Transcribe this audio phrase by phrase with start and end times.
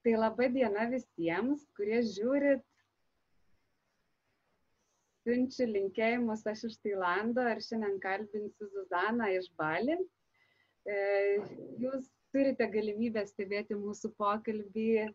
[0.00, 2.62] Tai labai diena visiems, kurie žiūrit,
[5.24, 9.96] siunčiu linkėjimus aš iš Tailando ir šiandien kalbinsiu Zuzaną iš Bali.
[10.84, 10.98] E,
[11.80, 15.08] jūs turite galimybę stebėti mūsų pokalbį.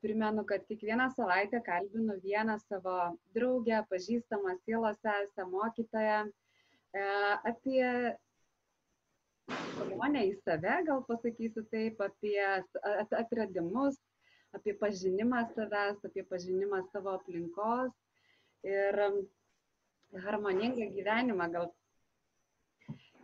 [0.00, 2.98] Primenu, kad kiekvieną savaitę kalbinu vieną savo
[3.36, 6.41] draugę, pažįstamą sielos sesę, mokytoją e,
[6.92, 8.16] apie
[10.02, 12.38] kelionę į save, gal pasakysiu taip, apie
[13.18, 13.98] atradimus,
[14.56, 17.92] apie pažinimą savęs, apie pažinimą savo aplinkos
[18.68, 19.00] ir
[20.26, 21.70] harmoningą gyvenimą gal.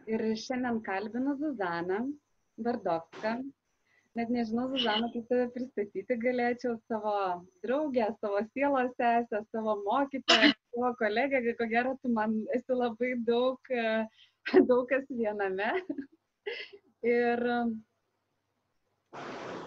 [0.08, 2.00] Ir šiandien kalbinu Zuzaną
[2.56, 3.34] Bardovską.
[4.16, 7.12] Net nežinau, Zuzana, kaip tave pristatyti galėčiau savo
[7.62, 13.58] draugę, savo sielos sesę, savo mokytoją, savo kolegę, ko gero, tu man esi labai daug,
[14.68, 15.72] daug kas viename.
[17.02, 17.44] Ir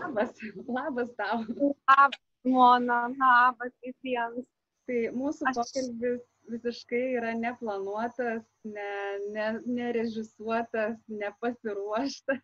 [0.01, 0.33] labas,
[0.67, 1.45] labas tau.
[1.89, 4.45] Labas, Mona, labas visiems.
[4.89, 5.57] Tai mūsų Aš...
[5.59, 8.93] pokalbis visiškai yra neplanuotas, ne,
[9.35, 12.41] ne, nerežisuotas, nepasiruoštas.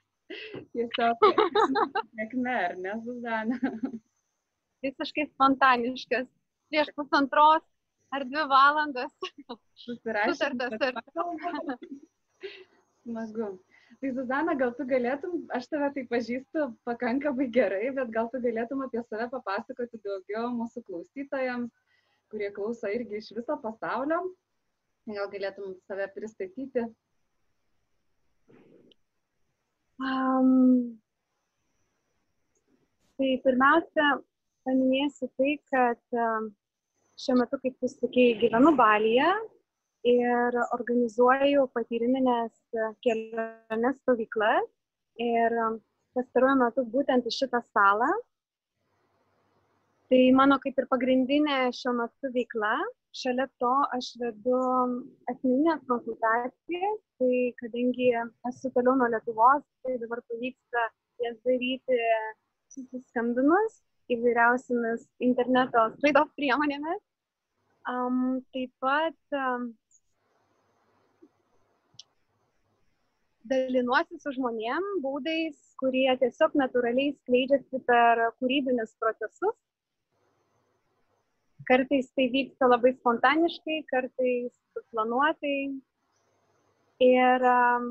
[0.75, 1.23] Tiesiog
[2.13, 3.57] sėkme, ar ne, Zuzana?
[4.85, 6.27] Visiškai spontaniškas.
[6.67, 7.63] Prieš pusantros
[8.15, 9.13] ar dvi valandas.
[9.85, 10.71] Susirašytas.
[13.03, 13.57] Smagu.
[14.01, 18.83] Tai Zuzana, gal tu galėtum, aš tave tai pažįstu pakankamai gerai, bet gal tu galėtum
[18.85, 21.71] apie save papasakoti daugiau mūsų klausytojams,
[22.29, 24.19] kurie klauso irgi iš viso pasaulio.
[25.07, 26.83] Gal galėtum save pristatyti?
[29.97, 30.99] Um,
[33.17, 34.11] tai pirmiausia,
[34.67, 36.51] paminėsiu tai, kad um,
[37.17, 39.29] šiuo metu, kaip tu sakei, gyvenu Balyje
[40.07, 42.53] ir organizuoju patyriminės
[43.05, 44.67] keliones stovyklas.
[45.17, 45.53] Ir
[46.13, 48.11] pastaruoju metu būtent į šitą salą
[50.07, 52.75] Tai mano kaip ir pagrindinė šiuo metu veikla.
[53.21, 54.59] Šalia to aš vedu
[55.31, 58.07] asmeninės konsultacijas, tai kadangi
[58.47, 60.85] esu toliau nuo Lietuvos, tai dabar pavyksta
[61.25, 61.99] jas daryti
[62.71, 63.81] susiskambinus
[64.15, 67.03] įvairiausiamis interneto sklaidos priemonėmis.
[67.87, 69.69] Um, taip pat um,
[73.47, 79.55] dalinuosi su žmonėm būdais, kurie tiesiog natūraliai skleidžiasi per kūrybinius procesus
[81.67, 84.53] Kartais tai vyksta labai spontaniškai, kartais
[84.93, 85.75] planuotai.
[87.03, 87.89] Ir um,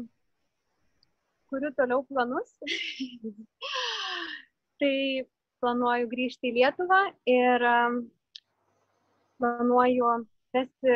[1.52, 2.54] kuriu toliau planus.
[4.80, 4.96] tai
[5.60, 8.00] planuoju grįžti į Lietuvą ir um,
[9.40, 10.10] planuoju
[10.56, 10.94] vesti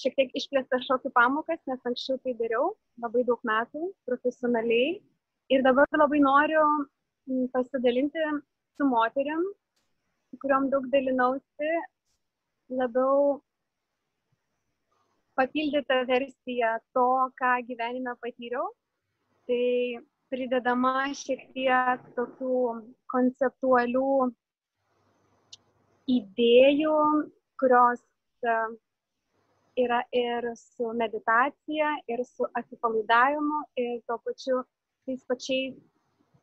[0.00, 4.96] šiek tiek išplėstas šokių pamokas, nes anksčiau tai dariau labai daug metų profesionaliai.
[5.54, 6.62] Ir dabar labai noriu
[7.52, 8.22] pasidalinti
[8.76, 9.42] su moteriam,
[10.30, 11.70] su kuriuom daug dalinausi,
[12.80, 13.38] labiau
[15.38, 17.06] papildyta versija to,
[17.38, 18.72] ką gyvenime patyriau.
[19.46, 20.02] Tai
[20.32, 22.56] pridedama šiek tiek tokių
[23.12, 24.10] konceptualių
[26.16, 26.96] idėjų,
[27.60, 28.02] kurios
[28.44, 28.56] e,
[29.84, 34.62] yra ir su meditacija, ir su atsipalaidavimu, ir tuo pačiu
[35.06, 35.74] tais pačiais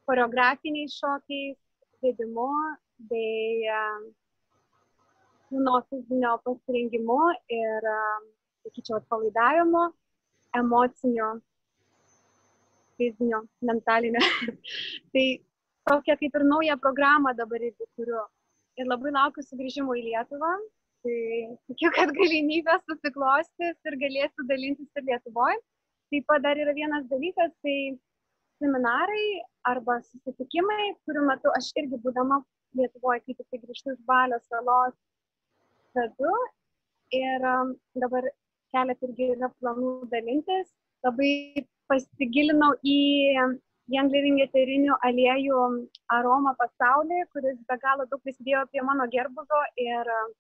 [0.06, 1.58] choreografiniais šokiais,
[2.04, 2.50] vedimu
[3.10, 3.70] bei
[5.50, 7.18] kūno fizinio pasirengimu
[7.58, 7.90] ir,
[8.64, 9.84] sakyčiau, atpalaidavimu,
[10.60, 11.30] emocinio,
[12.98, 14.22] fizinio, mentalinio.
[15.14, 15.26] tai
[15.90, 18.24] tokia kaip ir nauja programa dabar irgi turiu.
[18.80, 20.54] Ir labai laukiu sugrįžimo į Lietuvą.
[21.04, 21.20] Tai
[21.68, 25.58] tikiu, kad galimybė susiklostys ir galėsiu dalintis ir Lietuvoje.
[26.14, 27.76] Taip pat dar yra vienas dalykas, tai
[28.64, 29.26] seminarai
[29.68, 32.38] arba susitikimai, kurių metu aš irgi būdama
[32.80, 34.96] Lietuvoje, kai tik grįžtu iš Balio salos,
[35.98, 36.32] vedu
[37.20, 37.76] ir um,
[38.06, 38.30] dabar
[38.74, 40.72] keletą irgi yra planų dalintis.
[41.04, 42.98] Labai pasigilinau į
[43.92, 45.60] Young Living eterinių aliejų
[46.16, 50.32] aromą pasaulį, kuris be galo daug prisidėjo prie mano gerbuvio ir, um,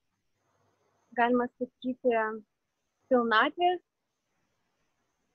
[1.18, 2.18] galima sakyti,
[3.12, 3.82] pilnatvės,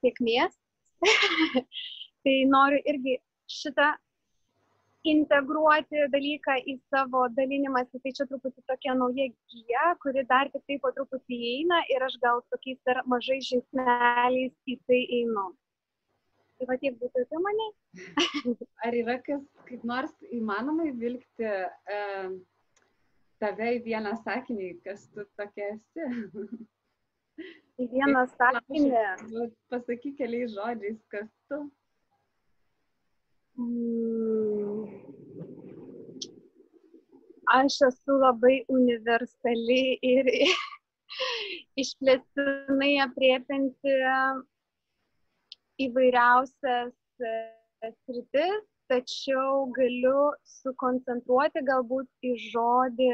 [0.03, 0.59] sėkmės.
[2.23, 3.93] tai noriu irgi šitą
[5.07, 10.83] integruoti dalyką į savo dalinimąsi, tai čia truputį tokia nauja gyja, kuri dar tik taip
[10.83, 15.47] po truputį įeina ir aš gal tokiais dar mažai žingsneliais į tai einu.
[16.59, 17.67] Tai va tiek būtų apie mane.
[18.85, 21.99] Ar yra kas, kaip nors įmanoma įvilgti e,
[23.41, 26.07] tave į vieną sakinį, kas tu tokia esi?
[27.79, 29.03] į vieną sakinį.
[29.71, 31.61] Pasakyk keliais žodžiais, kas tu.
[33.59, 34.87] Mm.
[37.49, 40.27] Aš esu labai universali ir
[41.83, 43.95] išplėstinai apriepinti
[45.87, 46.93] įvairiausias
[47.25, 47.33] e,
[48.03, 53.09] sritis, tačiau galiu sukoncentruoti galbūt į žodį,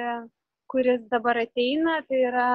[0.71, 2.49] kuris dabar ateina, tai yra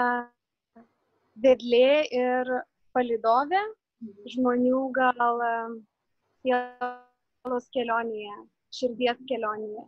[1.44, 2.52] vedlė ir
[2.96, 3.62] palidovė
[4.34, 5.44] žmonių gal
[6.40, 8.36] sielos kelionėje,
[8.80, 9.86] širdies kelionėje.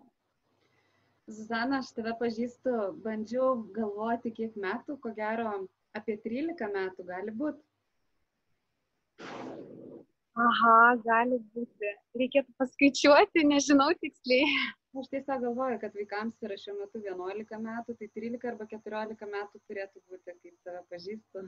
[1.32, 2.72] Zuzana, aš tave pažįstu,
[3.04, 5.52] bandžiau galvoti, kiek metų, ko gero
[5.96, 7.62] apie 13 metų gali būti.
[10.32, 11.88] Aha, gali būti.
[12.16, 14.46] Reikėtų paskaičiuoti, nežinau tiksliai.
[15.00, 19.60] Aš tiesiog galvoju, kad vaikams yra šiuo metu 11 metų, tai 13 arba 14 metų
[19.68, 21.44] turėtų būti, kaip tave pažįstu.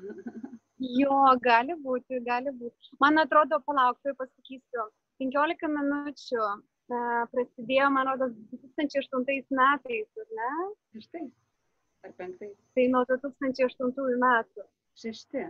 [1.00, 2.92] jo, gali būti, gali būti.
[3.04, 4.86] Man atrodo, palauk, tai pasakysiu.
[5.20, 7.02] 15 minučių e,
[7.32, 8.32] prasidėjo, man atrodo,
[8.64, 10.54] 2008 metais, ar ne?
[10.96, 11.34] Šeštais.
[12.04, 12.56] Ar penktais?
[12.76, 14.68] Tai nuo 2008 metų.
[15.04, 15.48] Šešti.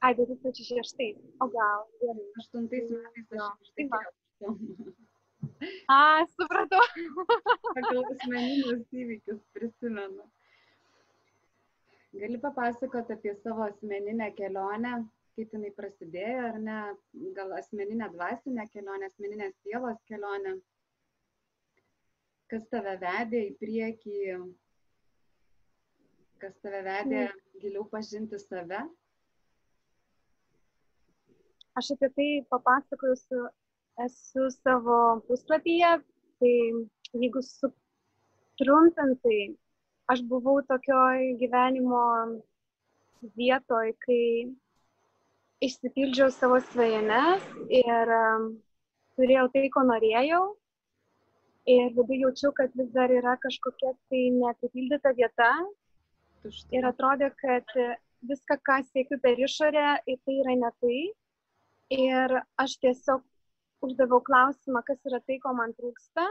[0.00, 1.16] Ai, 2006.
[1.40, 1.86] O gal.
[2.00, 2.26] Gerai.
[2.40, 4.94] Aštuntais metais aš ištekėjau.
[5.90, 6.00] A,
[6.36, 6.82] supratau.
[7.74, 10.26] Pagal asmeninius įvykius prisimenu.
[12.18, 14.94] Gali papasakoti apie savo asmeninę kelionę,
[15.36, 16.78] kaip jinai prasidėjo, ar ne,
[17.36, 20.54] gal asmeninę dvasinę kelionę, asmeninę sielos kelionę,
[22.50, 24.22] kas tave vedė į priekį,
[26.42, 27.26] kas tave vedė
[27.60, 28.86] giliau pažinti save?
[31.78, 33.48] Aš apie tai papasakosiu
[34.04, 35.90] esu savo puslapyje,
[36.40, 36.54] tai
[37.22, 39.40] jeigu sutrumpintai,
[40.10, 42.04] aš buvau tokioj gyvenimo
[43.38, 44.24] vietoj, kai
[45.66, 47.46] išsipildžiau savo svajones
[47.82, 48.48] ir um,
[49.18, 50.42] turėjau tai, ko norėjau.
[51.68, 55.50] Ir viduje jaučiu, kad vis dar yra kažkokia tai neapipildyta vieta.
[56.42, 56.78] Tuštai.
[56.78, 57.74] Ir atrodė, kad
[58.30, 61.00] viską, ką siekiu per išorę, tai yra ne tai.
[61.94, 63.22] Ir aš tiesiog
[63.86, 66.26] uždaviau klausimą, kas yra tai, ko man trūksta.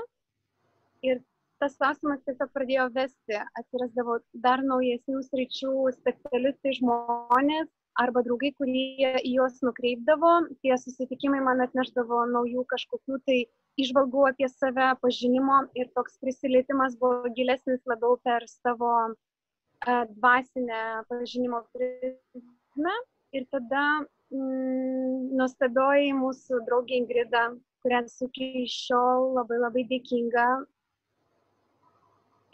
[1.07, 1.23] Ir
[1.61, 9.31] tas klausimas tiesiog pradėjo vesti, atsirasdavo dar naujesnių sričių specialistai žmonės arba draugai, kurie į
[9.37, 10.33] juos nukreipdavo.
[10.61, 13.39] Tie susitikimai man atneždavo naujų kažkokių tai
[13.81, 21.63] išvalgų apie save, pažinimo ir toks prisilietimas buvo gilesnis labiau per savo uh, dvasinę pažinimo
[21.73, 22.93] prizmę.
[23.35, 23.83] Ir tada
[24.31, 27.43] nuostabioji mūsų draugė Ingrida,
[27.83, 30.47] kurią esu iki šiol labai labai dėkinga.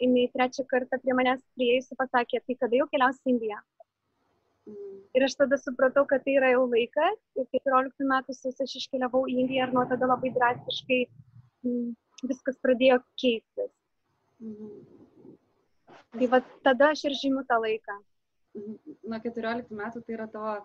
[0.04, 3.60] Jis trečią kartą prie manęs prieėjusi pasakė, tai kada jau keliausi į Indiją?
[4.68, 4.96] Mm.
[5.14, 7.18] Ir aš tada supratau, kad tai yra jau laikas.
[7.38, 11.00] Ir 14 metų sausio aš iškeliavau į Indiją ir nuo tada labai drastiškai
[11.64, 11.94] mm,
[12.30, 13.72] viskas pradėjo keistis.
[14.42, 14.82] Mm.
[16.18, 17.96] Tai va tada aš ir žymiu tą laiką.
[18.54, 20.58] Nuo 14 metų tai yra tavo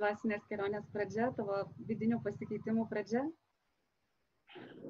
[0.00, 3.24] dvasinės kelionės pradžia, tavo vidinių pasikeitimų pradžia?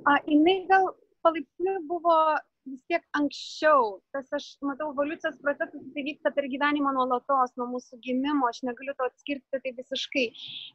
[0.05, 0.91] A, jinai gal
[1.25, 2.17] palaipsniui buvo
[2.65, 3.99] vis tiek anksčiau.
[4.15, 8.95] Tas aš matau, evoliucijos procesas tai vyksta per gyvenimą nuolatos, nuo mūsų gimimo, aš negaliu
[8.99, 10.27] to atskirti tai visiškai.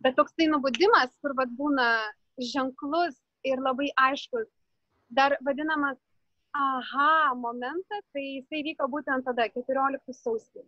[0.06, 1.90] Bet toks tai nubudimas, kur vad būna
[2.51, 4.48] ženklus ir labai aiškus,
[5.10, 5.98] dar vadinamas
[6.60, 10.65] aha momentas, tai jisai vyko būtent tada, 14 sausį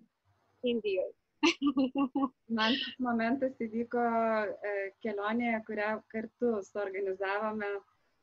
[0.61, 1.09] Indijoje.
[2.57, 7.71] Man tas momentas įvyko e, kelionėje, kurią kartu suorganizavome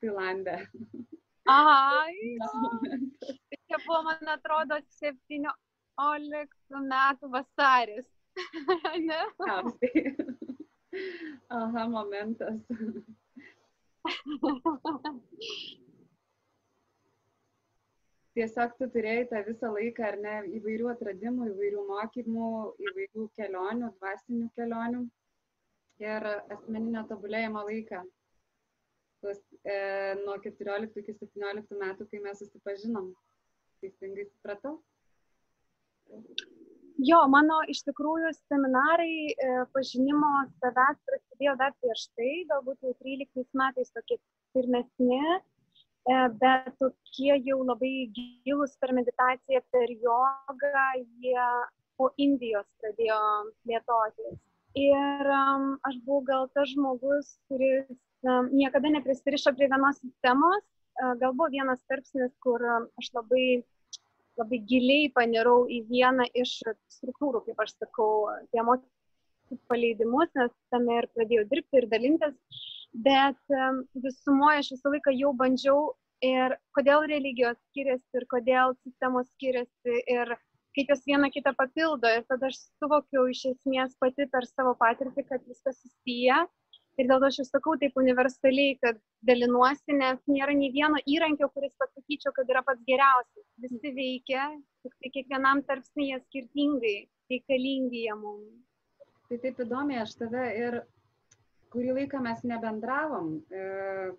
[0.02, 0.58] Tailandė.
[1.48, 2.14] Ai,
[3.48, 8.08] tai čia buvo, man atrodo, 17 metų vasaris.
[9.08, 9.22] ne?
[11.58, 12.60] Aha, momentas.
[18.38, 22.50] Tiesiog tu turėjai tą visą laiką, ar ne, įvairių atradimų, įvairių mokymų,
[22.88, 25.02] įvairių kelionių, dvasinių kelionių
[26.04, 28.04] ir asmeninio tobulėjimo laiką.
[29.22, 29.78] Tuos, e,
[30.22, 33.10] nuo 14 iki 17 metų, kai mes susipažinom.
[33.82, 34.76] Teisingai supratau?
[37.08, 40.30] Jo, mano iš tikrųjų seminarai e, pažinimo
[40.62, 44.18] savęs prasidėjo dar prieš tai, galbūt jau 13 metais tokie
[44.54, 45.20] pirmesni,
[46.40, 50.84] bet tokie jau labai gilus per meditaciją, per jogą,
[51.22, 51.48] jie
[51.98, 53.18] po Indijos pradėjo
[53.64, 54.38] plėtotis.
[54.78, 57.88] Ir um, aš buvau gal tas žmogus, kuris
[58.22, 60.62] um, niekada neprisirišo prie vienos sistemos.
[60.98, 63.62] Uh, gal buvo vienas tarpsnis, kur um, aš labai,
[64.38, 66.60] labai giliai panirau į vieną iš
[66.94, 68.62] struktūrų, kaip aš sakau, tie
[69.70, 72.36] paleidimus, nes tame ir pradėjau dirbti ir dalintis,
[72.92, 73.56] bet
[73.94, 75.80] visumoje aš visą laiką jau bandžiau
[76.24, 80.34] ir kodėl religijos skiriasi ir kodėl sistemos skiriasi ir
[80.76, 82.10] kaip jos viena kitą papildo.
[82.10, 86.44] Ir tada aš suvokiau iš esmės pati per savo patirtį, kad viskas susiję.
[86.98, 88.96] Ir dėl to aš ir sakau taip universaliai, kad
[89.28, 93.46] dalinuosi, nes nėra nei vieno įrankio, kuris pasakyčiau, kad yra pats geriausias.
[93.62, 94.48] Visi veikia,
[94.82, 96.96] tik tai kiekvienam tarpsnyje skirtingai,
[97.30, 98.50] reikalingi jie mums.
[99.30, 100.80] Tai taip įdomi, aš tave ir
[101.72, 103.62] kurį laiką mes nebendravom, e,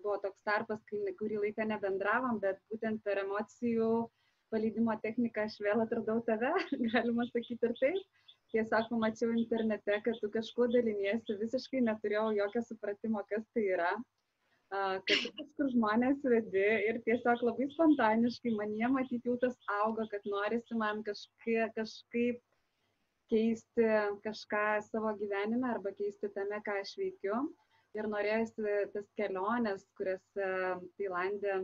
[0.02, 3.90] buvo toks tarpas, kai kurį laiką nebendravom, bet būtent per emocijų
[4.50, 6.52] palydimo techniką aš vėl atradau tave,
[6.94, 8.06] galima sakyti ir taip.
[8.50, 13.92] Tiesiog pamačiau internete, kad tu kažkuo daliniesi, visiškai neturėjau jokio supratimo, kas tai yra,
[14.70, 20.08] kad tu kažkur žmonės vedi ir tiesiog labai spontaniškai man jie matyti jau tas auga,
[20.10, 22.42] kad norisi man kažkaip, kažkaip
[23.30, 23.86] keisti
[24.24, 27.42] kažką savo gyvenime arba keisti tame, ką aš veikiu.
[27.98, 31.56] Ir norėjusi tas keliones, kurias Tailandė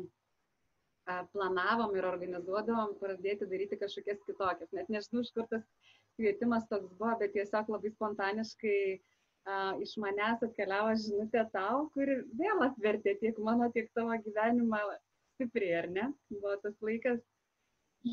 [1.33, 4.73] planavom ir organizuodavom, pradėti daryti kažkokias kitokias.
[4.75, 5.63] Net nežinau, iš kur tas
[6.19, 9.07] kvietimas toks buvo, bet tiesiog labai spontaniškai uh,
[9.83, 14.83] iš manęs atkeliavo žinutė tau, kuri vėl atvertė tiek mano, tiek tavo gyvenimą
[15.37, 16.07] stipriai, ar ne?
[16.33, 17.23] Buvo tas laikas,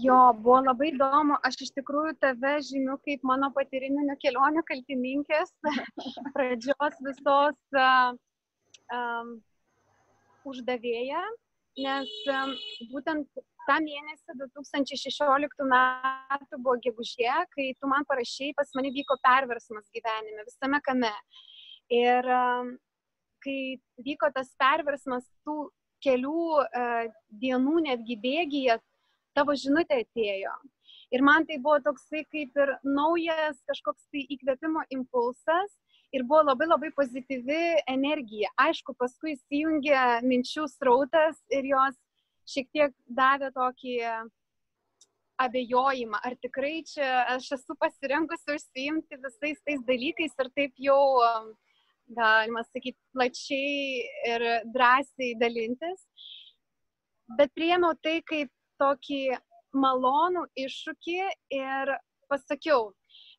[0.02, 1.36] Jo, buvo labai įdomu.
[1.46, 5.52] Aš iš tikrųjų tave žymiu kaip mano patyriminių kelionių kaltininkės,
[6.34, 8.16] pradžios visos uh,
[8.98, 9.36] um,
[10.50, 11.22] uždavėja,
[11.86, 12.56] nes um,
[12.94, 19.86] būtent tą mėnesį 2016 metų buvo gegužė, kai tu man parašai, pas mane vyko perversmas
[19.94, 21.14] gyvenime, visame kame.
[21.94, 22.74] Ir um,
[23.46, 25.68] kai vyko tas perversmas, tų
[26.02, 27.14] kelių uh,
[27.46, 28.80] dienų netgi bėgyje,
[29.38, 30.54] tavo žinutė atėjo.
[31.14, 35.76] Ir man tai buvo toksai kaip ir naujas kažkoks tai įkvėpimo impulsas
[36.14, 38.50] ir buvo labai labai pozityvi energija.
[38.62, 42.00] Aišku, paskui įsijungė minčių srautas ir jos
[42.50, 43.98] šiek tiek davė tokį
[45.44, 51.00] abejojimą, ar tikrai čia aš esu pasirengusi užsiimti visais tais dalykais ir taip jau,
[52.14, 56.04] galima sakyti, plačiai ir drąsiai dalintis.
[57.38, 58.52] Bet priėmiau tai kaip
[58.84, 59.24] tokį
[59.74, 61.20] malonų iššūkį
[61.58, 61.96] ir
[62.30, 62.92] pasakiau,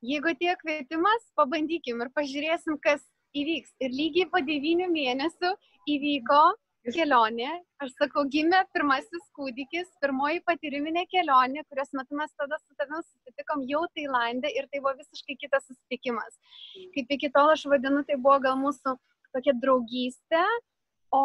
[0.05, 3.75] jeigu tiek kvietimas, pabandykim ir pažiūrėsim, kas įvyks.
[3.83, 5.55] Ir lygiai po devynių mėnesių
[5.95, 6.43] įvyko
[6.93, 7.51] kelionė.
[7.83, 13.65] Aš sakau, gimė pirmasis kūdikis, pirmoji patyriminė kelionė, kurios metu mes tada su tavim susitikom
[13.71, 16.39] jau Tailandė ir tai buvo visiškai kitas susitikimas.
[16.97, 18.97] Kaip iki tol aš vadinu, tai buvo gal mūsų
[19.35, 20.45] tokia draugystė,
[21.15, 21.25] o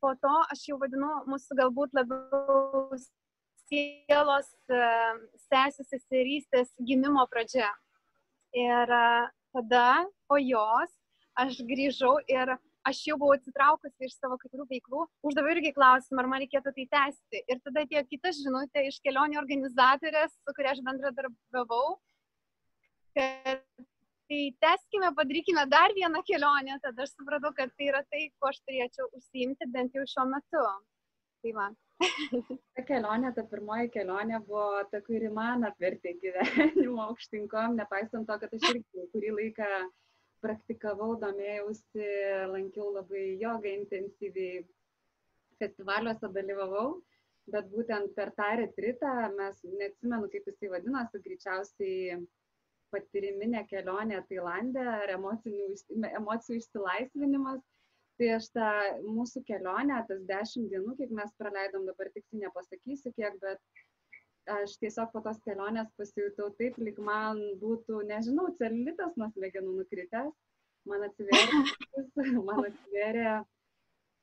[0.00, 2.98] po to aš jau vadinu mūsų galbūt labiau
[3.68, 4.78] sielos e,
[5.48, 7.68] sesės seserystės gimimo pradžia.
[8.56, 9.04] Ir e,
[9.56, 9.88] tada
[10.30, 10.94] po jos
[11.38, 12.56] aš grįžau ir
[12.88, 16.72] aš jau buvau atsitraukusi iš savo kai kurių veiklų, uždaviau irgi klausimą, ar man reikėtų
[16.76, 17.42] tai tęsti.
[17.52, 21.98] Ir tada atėjo kita žinutė iš kelionių organizatorės, su kuria aš bendradarbiavau,
[23.18, 23.66] kad
[24.28, 28.60] tai teskime, padarykime dar vieną kelionę, tada aš supratau, kad tai yra tai, kuo aš
[28.66, 30.64] turėčiau užsiimti bent jau šiuo metu.
[31.42, 31.68] Tai va.
[32.76, 38.54] ta kelionė, ta pirmoji kelionė buvo ta, kuri man apvertė gyvenimo aukštinkom, nepaisant to, kad
[38.58, 39.70] aš irgi kurį laiką
[40.44, 42.08] praktikavau, domėjausi,
[42.52, 44.64] lankiau labai jogą intensyviai,
[45.58, 47.00] festivaliuose dalyvavau,
[47.50, 52.20] bet būtent per tą retritą mes, neatsimenu kaip jisai vadinosi, greičiausiai
[52.92, 57.60] patyriminė kelionė Tailandė ar emocijų išsilaisvinimas.
[58.18, 58.68] Tai aš tą
[59.06, 63.60] mūsų kelionę, tas dešimt dienų, kiek mes praleidom, dabar tiksliai nepasakysiu kiek, bet
[64.58, 70.34] aš tiesiog po tos kelionės pasijutau taip, lyg man būtų, nežinau, celitas nuo smegenų nukritęs,
[70.90, 71.62] man atsiverė,
[72.48, 73.28] man atsiverė,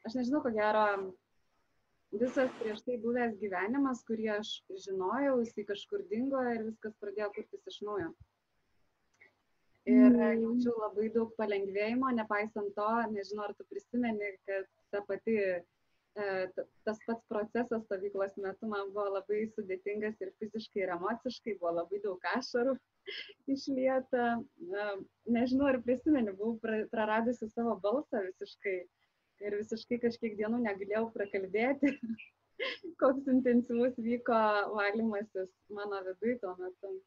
[0.10, 0.86] aš nežinau, ko gero,
[2.20, 4.58] visas prieš tai buvęs gyvenimas, kurį aš
[4.90, 8.12] žinojau, jisai kažkur dingo ir viskas pradėjo kurtis iš naujo
[9.86, 10.42] ir mm.
[10.42, 15.38] jaučiu labai daug palengvėjimo, nepaisant to, nežinau, ar tu prisimeni, kad ta pati,
[16.18, 16.28] e,
[16.88, 22.02] tas pats procesas stovyklos metu man buvo labai sudėtingas ir fiziškai, ir emociškai, buvo labai
[22.04, 22.76] daug ašarų
[23.56, 24.28] išlieta.
[25.38, 28.80] Nežinau, ar prisimeni, buvau praradusi savo balsą visiškai
[29.46, 31.92] ir visiškai kažkiek dienų negalėjau prakalbėti,
[33.02, 34.40] koks intensyvus vyko
[34.74, 36.98] valymasis mano viduje tuo metu.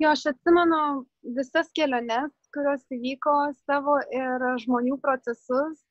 [0.00, 0.76] Jo, aš atsimenu
[1.36, 3.32] visas keliones, kurios įvyko
[3.66, 5.82] savo ir žmonių procesus.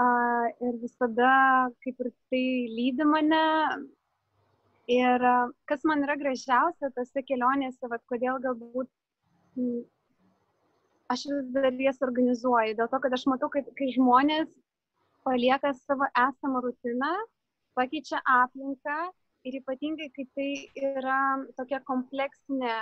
[0.00, 1.32] Uh, ir visada
[1.84, 3.40] kaip ir tai lydi mane.
[4.94, 8.88] Ir uh, kas man yra gražiausia tose kelionėse, vad kodėl galbūt
[11.12, 14.48] aš vis dar jas organizuoju, dėl to, kad aš matau, kad kai žmonės
[15.28, 17.12] palieka savo esamą rutiną,
[17.76, 18.96] pakeičia aplinką
[19.44, 20.50] ir ypatingai, kai tai
[20.88, 21.20] yra
[21.60, 22.80] tokia kompleksinė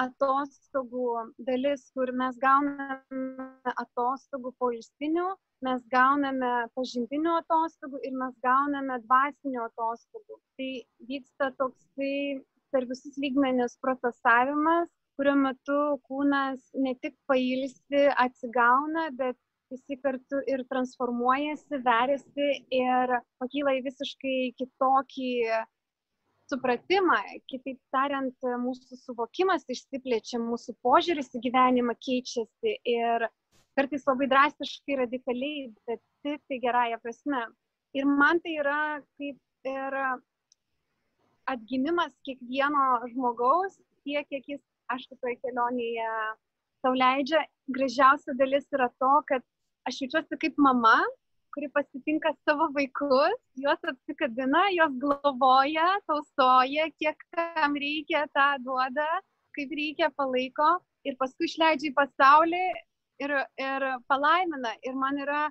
[0.00, 1.08] atostogų
[1.46, 3.00] dalis, kur mes gauname
[3.74, 5.26] atostogų poilsinių,
[5.66, 10.40] mes gauname pažintinių atostogų ir mes gauname dvasinių atostogų.
[10.58, 10.70] Tai
[11.10, 14.88] vyksta toksai per visus lygmenis procesavimas,
[15.20, 19.36] kurio metu kūnas ne tik pailsi, atsigauna, bet
[19.72, 25.30] visi kartu ir transformuojasi, veriasi ir pakyla į visiškai kitokį
[26.52, 27.18] supratimą,
[27.50, 33.26] kitaip tariant, mūsų suvokimas išsiplečia, mūsų požiūris į gyvenimą keičiasi ir
[33.78, 37.46] kartais labai drastiškai, radikaliai, bet tik tai gerąją prasme.
[37.96, 38.82] Ir man tai yra
[39.20, 39.96] kaip ir
[41.52, 46.10] atgimimas kiekvieno žmogaus, tiek, kiek jis, aš toje kelionėje
[46.82, 49.44] tau leidžia, gražiausia dalis yra to, kad
[49.88, 50.98] aš jaučiuosi kaip mama,
[51.54, 59.08] kuri pasitinka savo vaikus, juos apsikabina, juos globoja, tausoja, kiek kam reikia tą duoda,
[59.56, 60.70] kaip reikia palaiko
[61.04, 62.62] ir paskui išleidžia į pasaulį
[63.24, 63.34] ir,
[63.66, 64.72] ir palaimina.
[64.86, 65.42] Ir man yra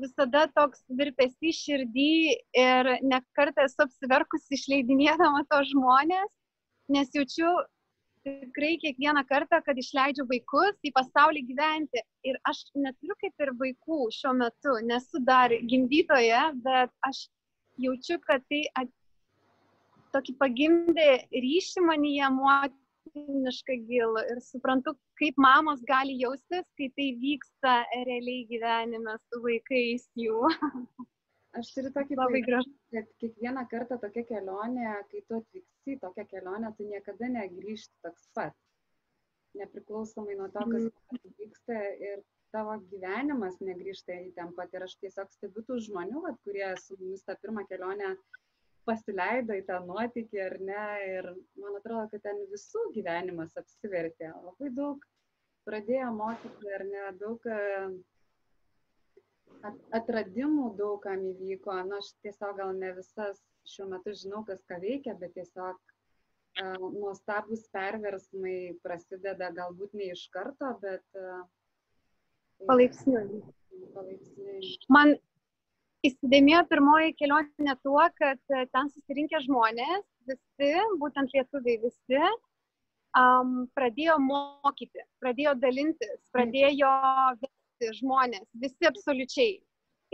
[0.00, 2.10] visada toks virpesys širdį
[2.60, 6.30] ir nekartą esu apsiverkusi išleidinėdama to žmonės,
[6.92, 7.48] nes jaučiu
[8.24, 12.02] tikrai kiekvieną kartą, kad išleidžiu vaikus į pasaulį gyventi.
[12.28, 17.26] Ir aš neturiu kaip ir vaikų šiuo metu, nesu dar gimdytoje, bet aš
[17.86, 18.92] jaučiu, kad tai at...
[20.14, 21.10] tokį pagimdė
[21.44, 22.30] ryšį manyje
[23.04, 27.74] vidutiniškai gilų ir suprantu, kaip mamos gali jaustis, kai tai vyksta
[28.08, 30.48] realiai gyvenime su vaikais jų.
[31.58, 32.72] Aš turiu tokį labai gražų.
[32.94, 38.28] Kad kiekvieną kartą tokia kelionė, kai tu atvyksi į tokią kelionę, tu niekada negrįžti toks
[38.38, 38.56] pat.
[39.60, 41.34] Nepriklausomai nuo to, kas mm.
[41.38, 44.74] vyksta ir tavo gyvenimas negrįžta į ten pat.
[44.74, 48.14] Ir aš tiesiog stebiu tų žmonių, vat, kurie su mumis tą pirmą kelionę
[48.88, 50.86] pasileido į tą nuotykį ar ne.
[51.12, 51.30] Ir
[51.62, 54.32] man atrodo, kad ten visų gyvenimas apsivertė.
[54.42, 55.06] Labai daug
[55.68, 57.46] pradėjo mokyti ar ne, daug
[59.94, 61.76] atradimų daugam įvyko.
[61.88, 66.88] Na, aš tiesiog gal ne visas šiuo metu žinau, kas ką veikia, bet tiesiog uh,
[66.94, 71.44] nuostabus perversmai prasideda galbūt ne iš karto, bet uh,
[72.68, 73.42] palaipsniui.
[73.94, 74.74] Palaipsniui.
[74.92, 75.16] Man
[76.04, 82.20] įsidėmėjo pirmoji kelionė tuo, kad e, ten susirinkę žmonės, visi, būtent lietuviai visi,
[83.18, 86.92] um, pradėjo mokyti, pradėjo dalintis, pradėjo
[87.40, 87.63] vesti
[88.00, 89.58] žmonės, visi absoliučiai.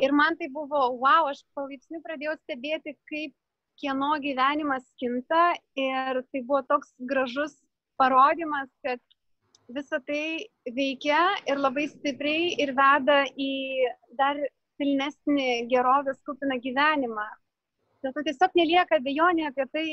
[0.01, 3.35] Ir man tai buvo, wow, aš palaipsniui pradėjau stebėti, kaip
[3.81, 7.57] kieno gyvenimas kinta ir tai buvo toks gražus
[8.01, 9.01] parodimas, kad
[9.68, 10.46] visa tai
[10.77, 11.20] veikia
[11.51, 13.53] ir labai stipriai ir veda į
[14.18, 14.40] dar
[14.81, 17.29] pilnesnį gerovės kupiną gyvenimą.
[18.01, 19.88] Dėl to tiesiog nelieka abejonė apie tai,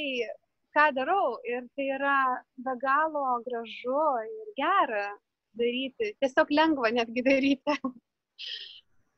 [0.75, 1.38] ką darau.
[1.51, 2.17] Ir tai yra
[2.63, 5.08] be galo gražu ir gera
[5.60, 6.13] daryti.
[6.22, 7.78] Tiesiog lengva netgi daryti.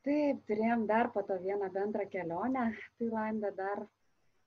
[0.06, 2.70] Taip, turėjom dar po to vieną bendrą kelionę.
[2.98, 3.84] Tailandą dar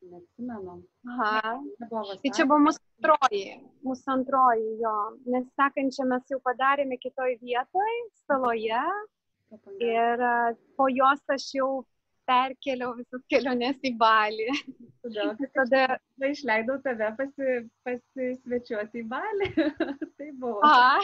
[0.02, 0.80] neatsimenu.
[1.14, 1.54] Aha.
[1.90, 3.56] Tai čia buvo mūsų antroji.
[3.88, 4.96] Mūsų antroji jo.
[5.36, 8.84] Nes sekančią mes jau padarėme kitoj vietoj, saloje.
[9.86, 10.26] Ir
[10.78, 11.70] po jos aš jau
[12.30, 14.50] perkeliau visas keliones į Balį.
[15.04, 15.86] Todėl, tada
[16.20, 19.50] tai išleidau tave pasi, pasisvečiuoti į Balį.
[20.18, 20.60] tai buvo.
[20.66, 21.00] A.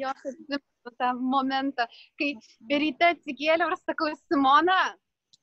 [0.00, 1.86] Jos atsimenu tą momentą,
[2.20, 2.32] kai
[2.82, 4.80] ryte atsikėliau ir sakau, Simona,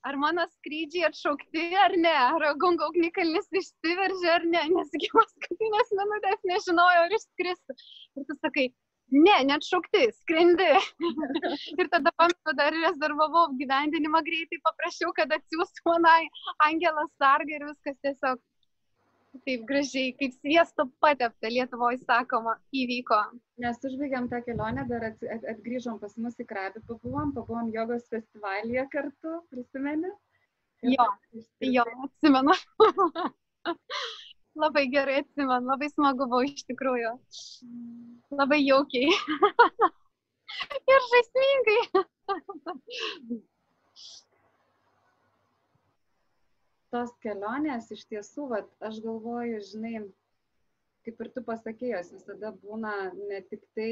[0.08, 5.96] ar mano skrydžiai atšaukti ar ne, ar gongo ugnikalnis išsiveržė ar ne, nes iki paskutinės
[6.00, 7.78] minutės nežinojau, ar išskrisiu.
[8.18, 8.68] Ir tu sakai,
[9.16, 10.70] ne, net šaukti, skrendi.
[11.82, 16.22] ir tada pamenu, dar rezervavau gyvendinimą greitai, paprašiau, kad atsiųstų manai
[16.70, 18.44] Angelas Sarga ir viskas tiesiog
[19.46, 23.20] taip gražiai, kaip sviesto patepta Lietuvoje sakoma, įvyko.
[23.64, 28.08] Mes užbaigėm tą kelionę, dar at, at, atgrįžom pas mus į Krabį, pabuvom, pabuvom jogos
[28.14, 30.14] festivalyje kartu, prisimeni?
[30.86, 31.08] Jo,
[31.66, 32.54] jo, atsimenu.
[34.62, 37.14] labai gerai atsimenu, labai smagu buvo iš tikrųjų.
[38.38, 39.14] Labai jaukiai.
[40.94, 41.82] ir žaismingai.
[46.94, 50.06] Tos kelionės iš tiesų, vat, aš galvoju, žinai,
[51.08, 53.92] kaip ir tu pasakėjos, visada būna ne tik tai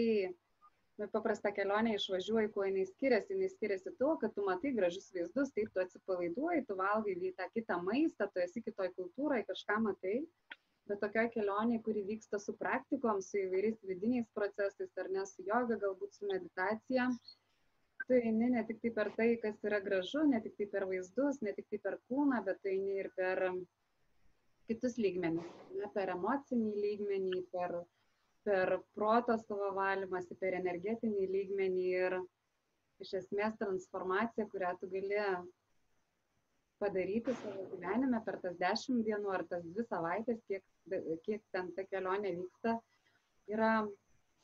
[0.99, 5.51] bet paprasta kelionė išvažiuoji, kuo jinai skiriasi, jinai skiriasi tuo, kad tu matai gražius vaizdus,
[5.55, 10.19] taip tu atsipalaiduoji, tu valgai tą kitą maistą, tu esi kitoj kultūroje, kažką matai.
[10.85, 15.79] bet tokioj kelionėj kuri vyksta su praktikom su įvairiais vidiniais procesais ar ne su joga
[15.81, 17.07] galbūt su meditacija
[18.07, 21.41] tu eini ne tik tai per tai kas yra gražu ne tik tai per vaizdus
[21.41, 23.41] ne tik tai per kūną bet tu eini ir per
[24.69, 27.75] kitus lygmenis ne per emocinį lygmenį per
[28.45, 32.19] per proto savo valymąsi per energetinį lygmenį ir
[33.05, 35.21] iš esmės transformacija kurią tu gali
[36.83, 40.63] padaryti savo gyvenime per tas dešimt dienų ar tas dvi savaites, kiek,
[41.27, 42.75] kiek ten ta kelionė vyksta,
[43.51, 43.71] yra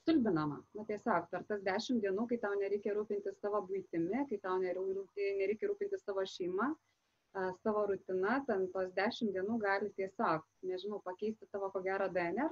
[0.01, 0.61] stulbinama.
[0.77, 5.69] Na tiesiog, per tas dešimt dienų, kai tau nereikia rūpintis savo būtimi, kai tau nereikia
[5.69, 6.71] rūpintis savo šeima,
[7.61, 12.51] savo rutina, ten tos dešimt dienų gali tiesiog, nežinau, pakeisti tavo ko gero DNR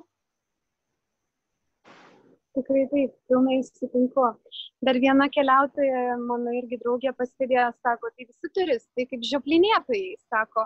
[2.58, 4.24] Tikrai taip, pilnai sutinku.
[4.84, 10.66] Dar viena keliautoja, mano irgi draugė pastebėjo, sako, tai visi turistai kaip žioplinėtojai, sako,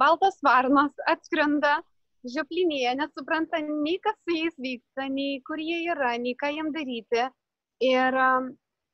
[0.00, 1.74] baltas varnas atskrenda,
[2.24, 7.28] žioplinėje, nesupranta nei kas su jais vyksta, nei kur jie yra, nei ką jiem daryti.
[7.82, 8.52] Ir um,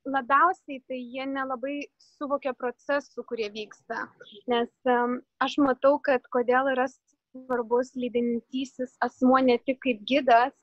[0.09, 4.07] labiausiai tai jie nelabai suvokia procesų, kurie vyksta.
[4.49, 10.55] Nes um, aš matau, kad kodėl yra svarbus lydintysis asmuo ne tik kaip gidas,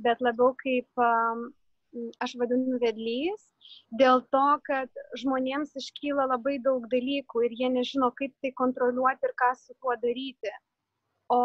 [0.00, 1.04] bet labiau kaip
[2.24, 3.44] aš vadinu vedlys,
[4.00, 9.34] dėl to, kad žmonėms iškyla labai daug dalykų ir jie nežino, kaip tai kontroliuoti ir
[9.38, 10.50] ką su tuo daryti.
[11.32, 11.40] O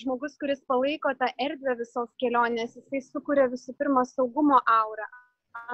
[0.00, 5.06] žmogus, kuris palaiko tą erdvę visos kelionės, jisai sukuria visų pirma saugumo aurą,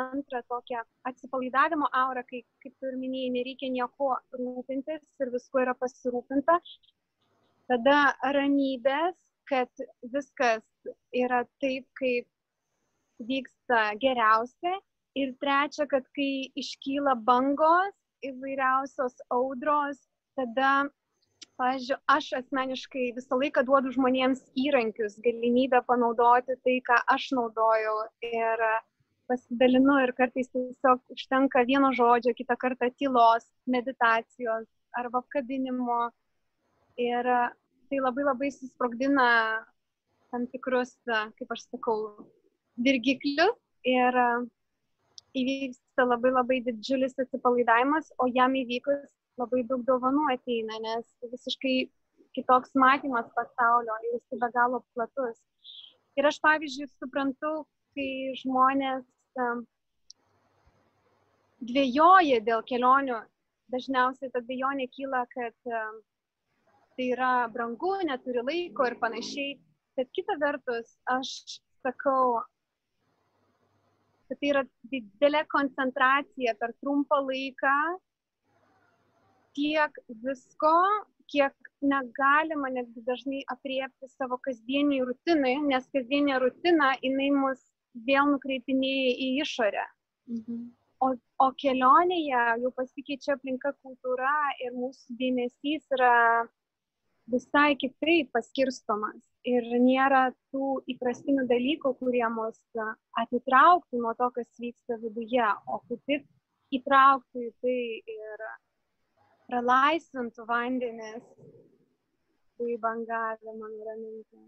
[0.00, 6.59] antrą tokią atsipalaidavimo aurą, kai, kaip ir minėjai, nereikia nieko rūpintis ir visko yra pasirūpinta.
[7.70, 7.96] Tada
[8.37, 9.16] ramybės,
[9.48, 10.64] kad viskas
[11.16, 12.28] yra taip, kaip
[13.30, 14.76] vyksta geriausia.
[15.18, 19.98] Ir trečia, kad kai iškyla bangos, įvairiausios audros,
[20.38, 20.87] tada,
[21.61, 27.96] pažiūrėjau, aš asmeniškai visą laiką duodu žmonėms įrankius, galimybę panaudoti tai, ką aš naudojau.
[28.25, 28.64] Ir
[29.31, 33.46] pasidalinu ir kartais tiesiog užtenka vieno žodžio, kitą kartą tylos,
[33.77, 34.66] meditacijos
[34.99, 36.03] arba apkabinimo.
[37.01, 37.29] Ir
[37.90, 39.29] tai labai labai susprogdina
[40.31, 41.99] tam tikrus, kaip aš sakau,
[42.79, 44.18] dirgiklius ir
[45.37, 51.74] įvyksta labai labai didžiulis atsipalaidavimas, o jam įvykus labai daug dovanų ateina, nes visiškai
[52.37, 55.40] kitoks matymas pasaulio ir jis be galo platus.
[56.18, 57.53] Ir aš, pavyzdžiui, suprantu,
[57.96, 59.05] kai žmonės
[61.70, 63.18] dvėjoja dėl kelionių,
[63.72, 69.59] dažniausiai ta dvėjonė kyla, kad tai yra brangu, neturi laiko ir panašiai.
[69.98, 72.40] Bet kita vertus, aš sakau,
[74.29, 77.74] kad tai yra didelė koncentracija per trumpą laiką
[79.57, 80.75] tiek visko,
[81.31, 87.63] kiek negalima netgi dažnai apriepti savo kasdieniai rutinai, nes kasdienė rutina, jinai mus
[88.09, 89.87] vėl nukreipinėja į išorę.
[90.31, 90.69] Mhm.
[91.01, 96.17] O, o kelionėje jau pasikeičia aplinka kultūra ir mūsų dėmesys yra
[97.33, 102.59] visai kitaip paskirstomas ir nėra tų įprastinių dalykų, kurie mus
[103.23, 106.29] atitrauktų nuo to, kas vyksta viduje, o kaip tik
[106.81, 107.79] įtrauktų į tai
[108.15, 108.45] ir
[109.51, 111.27] pralaisvintų vandenis,
[112.59, 114.43] tai bangavimą nuraminti.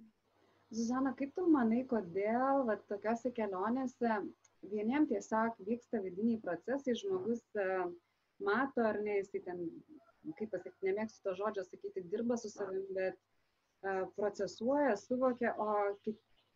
[0.73, 4.21] Zuzana, kaip tu manai, kodėl va, tokiuose kelionėse
[4.71, 7.43] vieniems tiesiog vyksta vidiniai procesai, žmogus
[8.47, 9.61] mato ar ne, jisai ten
[10.39, 15.67] kaip pasakyti, nemėgstu to žodžio sakyti, dirba su savimi, bet uh, procesuoja, suvokia, o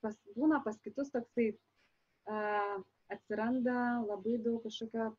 [0.05, 2.77] pas, būna pas kitus toksai uh,
[3.13, 5.11] atsiranda labai daug kažkokio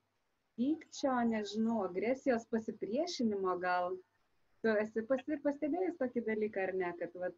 [0.58, 3.98] pykčio, nežinau, agresijos, pasipriešinimo gal.
[4.66, 7.36] Tu esi pastebėjęs tokį dalyką ar ne, kad vat,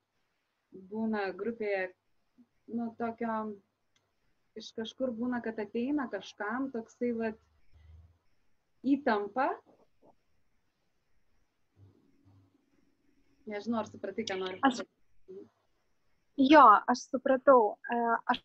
[0.91, 1.89] būna grupėje,
[2.71, 3.39] nu, tokio,
[4.59, 7.41] iš kažkur būna, kad ateina kažkam toksai, vat,
[8.87, 9.51] įtampa
[13.49, 15.45] Nežinau, ar supratai, ką noriu pasakyti.
[16.49, 17.61] Jo, aš supratau.
[17.89, 17.95] E,
[18.33, 18.41] aš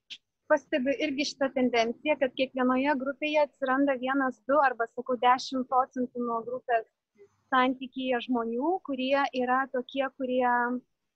[0.55, 6.41] pastebiu irgi šitą tendenciją, kad kiekvienoje grupėje atsiranda vienas, du arba, sakau, dešimt procentų nuo
[6.47, 6.87] grupės
[7.53, 10.45] santykyje žmonių, kurie yra tokie, kurie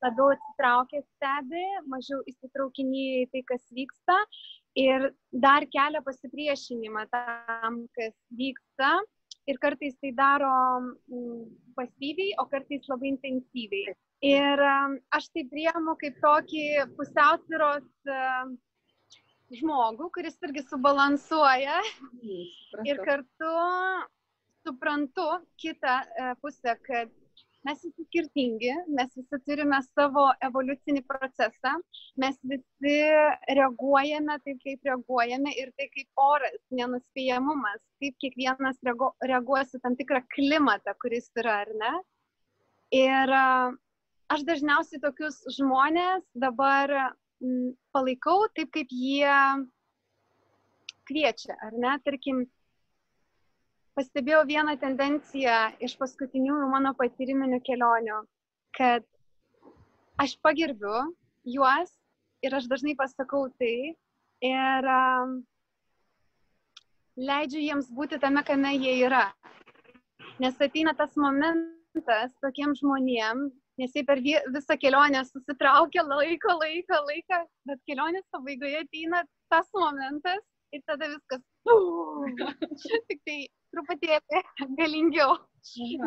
[0.03, 4.19] labiau atsitraukia stebi, mažiau įsitraukinėja į tai, kas vyksta
[4.79, 8.93] ir dar kelia pasipriešinimą tam, kas vyksta
[9.49, 11.43] ir kartais tai daro mm,
[11.79, 13.97] pasyviai, o kartais labai intensyviai.
[14.29, 14.63] Ir
[15.15, 16.65] aš tai priemu kaip tokį
[16.99, 17.87] pusiausvyros
[19.55, 21.79] žmogų, kuris irgi subalansuoja
[22.85, 23.53] ir kartu
[24.67, 25.27] suprantu
[25.61, 27.15] kitą e, pusę, kad
[27.67, 31.75] mes visi skirtingi, mes visi turime savo evoliucinį procesą,
[32.23, 32.97] mes visi
[33.59, 39.97] reaguojame taip, kaip reaguojame ir tai kaip oras, nenuspėjamumas, kaip kiekvienas reagu, reaguos į tam
[39.99, 41.95] tikrą klimatą, kuris yra, ar ne.
[42.95, 43.35] Ir
[44.33, 46.95] aš dažniausiai tokius žmonės dabar
[47.95, 49.35] palaikau taip, kaip jie
[51.09, 52.43] kviečia, ar ne, tarkim,
[53.99, 58.19] pastebėjau vieną tendenciją iš paskutiniųjų mano patyriminių kelionių,
[58.79, 59.07] kad
[60.23, 61.09] aš pagirbiu
[61.49, 61.95] juos
[62.45, 63.95] ir aš dažnai pasakau tai
[64.47, 65.39] ir um,
[67.19, 69.27] leidžiu jiems būti tame, kame jie yra.
[70.39, 73.49] Nes ateina tas momentas tokiem žmonėm,
[73.79, 80.43] nes jie per visą kelionę susitraukia laiko, laiko, laiko, bet kelionės pabaigoje ateina tas momentas
[80.73, 81.45] ir tada viskas.
[83.09, 83.39] Tik tai
[83.75, 84.43] truputėlį
[84.81, 85.37] galingiau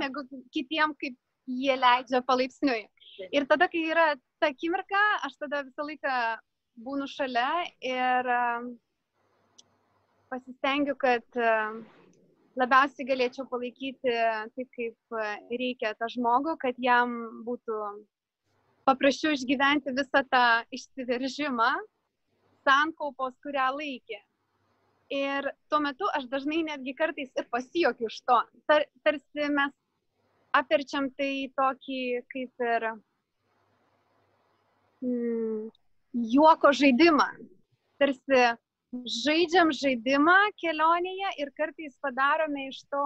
[0.02, 2.86] negu kitiem, kaip jie leidžia palaipsniui.
[3.36, 4.08] Ir tada, kai yra
[4.42, 6.16] ta akimirka, aš tada visą laiką
[6.86, 7.50] būnu šalia
[7.86, 8.30] ir
[10.32, 11.26] pasistengiu, kad
[12.60, 14.16] labiausiai galėčiau palaikyti
[14.56, 15.20] taip, kaip
[15.52, 17.14] reikia tą žmogų, kad jam
[17.46, 17.78] būtų
[18.88, 21.72] paprasčiau išgyventi visą tą išsiveržimą,
[22.66, 24.20] sankaupos, kurią laikė.
[25.12, 28.38] Ir tuo metu aš dažnai netgi kartais ir pasijokiu iš to.
[28.68, 29.74] Tar, tarsi mes
[30.56, 32.86] aperčiam tai tokį kaip ir
[35.04, 35.68] mm,
[36.36, 37.28] juoko žaidimą.
[38.00, 38.46] Tarsi
[38.92, 43.04] žaidžiam žaidimą kelionėje ir kartais padarome iš to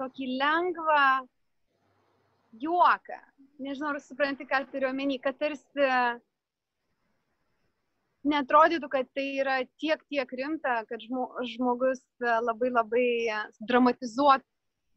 [0.00, 1.04] tokį lengvą
[2.60, 3.20] juoką.
[3.60, 5.88] Nežinau, ar supranti, ką turiu omeny, kad tarsi
[8.24, 13.08] netrodytų, kad tai yra tiek, tiek rimta, kad žmogus labai labai
[13.64, 14.44] dramatizuot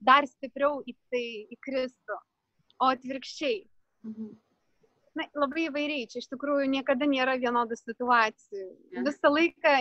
[0.04, 2.18] dar stipriau į tai įkristų,
[2.84, 3.62] o atvirkščiai.
[4.04, 4.34] Mhm.
[5.14, 8.66] Na, labai įvairiai, čia iš tikrųjų niekada nėra vienodų situacijų.
[8.96, 9.04] Ja.
[9.06, 9.74] Visą laiką,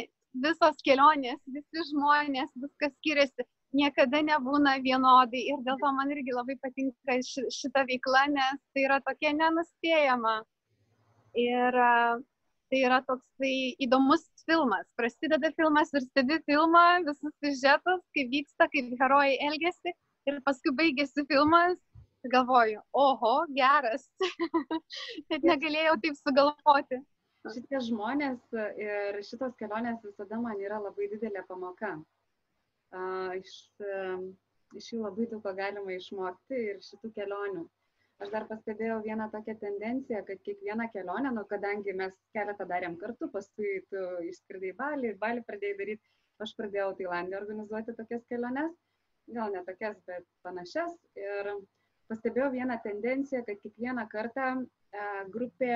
[0.44, 6.58] visos kelionės, visi žmonės, viskas skiriasi, niekada nebūna vienodai ir dėl to man irgi labai
[6.60, 10.36] patinka šita veikla, nes tai yra tokia nenuspėjama.
[11.40, 11.80] Ir
[12.72, 14.84] tai yra toksai įdomus filmas.
[15.00, 19.96] Prasideda filmas ir stebi filmą, visus siužetus, kaip vyksta, kaip herojai elgesi
[20.28, 21.80] ir paskui baigėsi filmas.
[22.30, 24.04] Galvoju, oho, geras.
[25.30, 27.00] Net negalėjau taip sugalvoti.
[27.42, 31.96] Šitie žmonės ir šitos kelionės visada man yra labai didelė pamoka.
[32.92, 34.22] Uh, iš, uh,
[34.78, 37.64] iš jų labai daug ko galima išmokti ir šitų kelionių.
[38.22, 43.26] Aš dar pastebėjau vieną tokią tendenciją, kad kiekvieną kelionę, nu, kadangi mes keletą darėm kartu,
[43.32, 46.12] paskui tu išskridai į Balį, Balį pradėjai daryti,
[46.44, 48.76] aš pradėjau Tailandį organizuoti tokias keliones,
[49.34, 50.94] gal ne tokias, bet panašias.
[51.18, 51.50] Ir
[52.12, 55.74] pastebėjau vieną tendenciją, kad kiekvieną kartą e, grupė,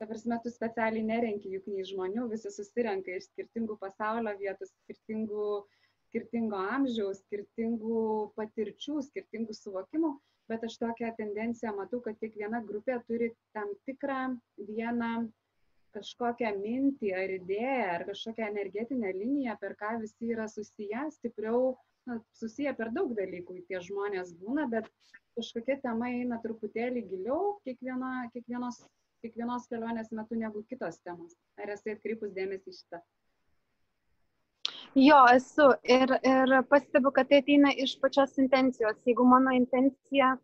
[0.00, 5.46] ta prasme, tu specialiai nerenki juk nei žmonių, visi susirenka iš skirtingų pasaulio vietų, skirtingų,
[6.08, 8.02] skirtingo amžiaus, skirtingų
[8.38, 10.16] patirčių, skirtingų suvokimų
[10.52, 14.34] bet aš tokią tendenciją matau, kad kiekviena grupė turi tam tikrą
[14.70, 15.12] vieną
[15.96, 21.78] kažkokią mintį ar idėją ar kažkokią energetinę liniją, per ką visi yra susiję, stipriau na,
[22.38, 24.88] susiję per daug dalykų tie žmonės būna, bet
[25.38, 28.82] kažkokia tema eina truputėlį giliau kiekviena, kiekvienos,
[29.24, 31.36] kiekvienos kelionės metu negu kitos temos.
[31.58, 33.02] Ar esi atkreipus dėmesį šitą?
[34.98, 38.98] Jo, esu ir, ir pastebiu, kad tai ateina iš pačios intencijos.
[39.08, 40.34] Jeigu mano intencija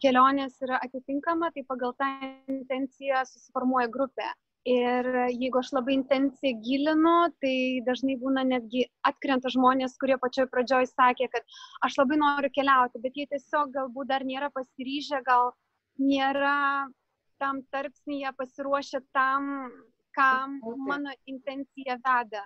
[0.00, 2.08] kelionės yra atitinkama, tai pagal tą
[2.48, 4.30] intenciją susiformuoja grupė.
[4.66, 10.88] Ir jeigu aš labai intenciją gilinu, tai dažnai būna netgi atkrenta žmonės, kurie pačioj pradžioj
[10.90, 15.52] sakė, kad aš labai noriu keliauti, bet jie tiesiog galbūt dar nėra pasiryžę, gal
[16.02, 16.56] nėra
[17.38, 19.70] tam tarpsnyje pasiruošę tam,
[20.18, 22.42] kam mano intencija veda.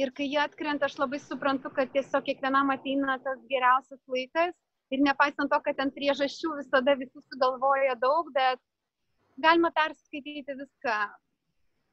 [0.00, 4.56] Ir kai jie atkrenta, aš labai suprantu, kad tiesiog kiekvienam ateina tas geriausias laikas.
[4.94, 8.62] Ir nepaisant to, kad ten priežasčių visada visi sugalvoja daug, bet
[9.42, 10.98] galima perskaityti viską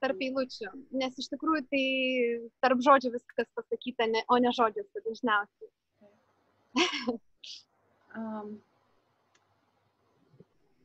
[0.04, 1.86] tarp eilučių, nes iš tikrųjų tai
[2.64, 5.72] tarp žodžių viskas pasakyta, ne, o ne žodžiuose dažniausiai.
[8.20, 8.54] um,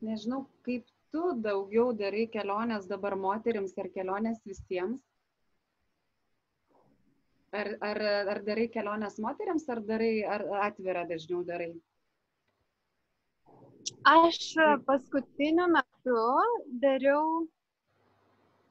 [0.07, 5.01] nežinau, kaip tu daugiau darai kelionės dabar moteriams ar kelionės visiems,
[7.51, 7.97] Ar, ar,
[8.31, 11.73] ar darai keliones moteriams, ar darai, ar atvirą dažniau darai?
[14.09, 14.39] Aš
[14.85, 16.21] paskutiniu metu
[16.81, 17.25] dariau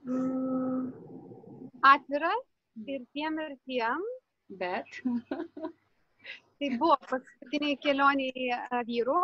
[0.05, 0.91] mm,
[1.93, 2.33] atvirą
[2.87, 4.03] ir tiem ir tiem.
[4.51, 4.91] Bet.
[6.59, 9.21] tai buvo paskutiniai kelioniai vyrų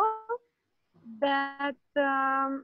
[1.21, 2.61] bet um,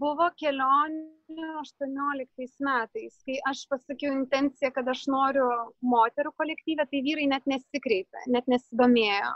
[0.00, 5.48] buvo kelionių 18 metais, kai aš pasakiau intenciją, kad aš noriu
[5.94, 9.34] moterų kolektyvę, tai vyrai net nesikreipė, net nesidomėjo.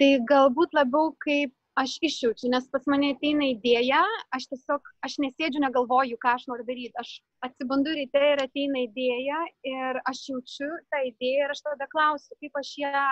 [0.00, 4.02] Tai galbūt labiau kaip aš išjaučiu, nes pas mane ateina idėja,
[4.36, 6.92] aš tiesiog, aš nesėdžiu, negalvoju, ką aš noriu daryti.
[7.00, 7.14] Aš
[7.46, 9.40] atsibundu ryte ir ateina idėja
[9.72, 13.08] ir aš jaučiu tą idėją ir aš tada klausiu, kaip aš ją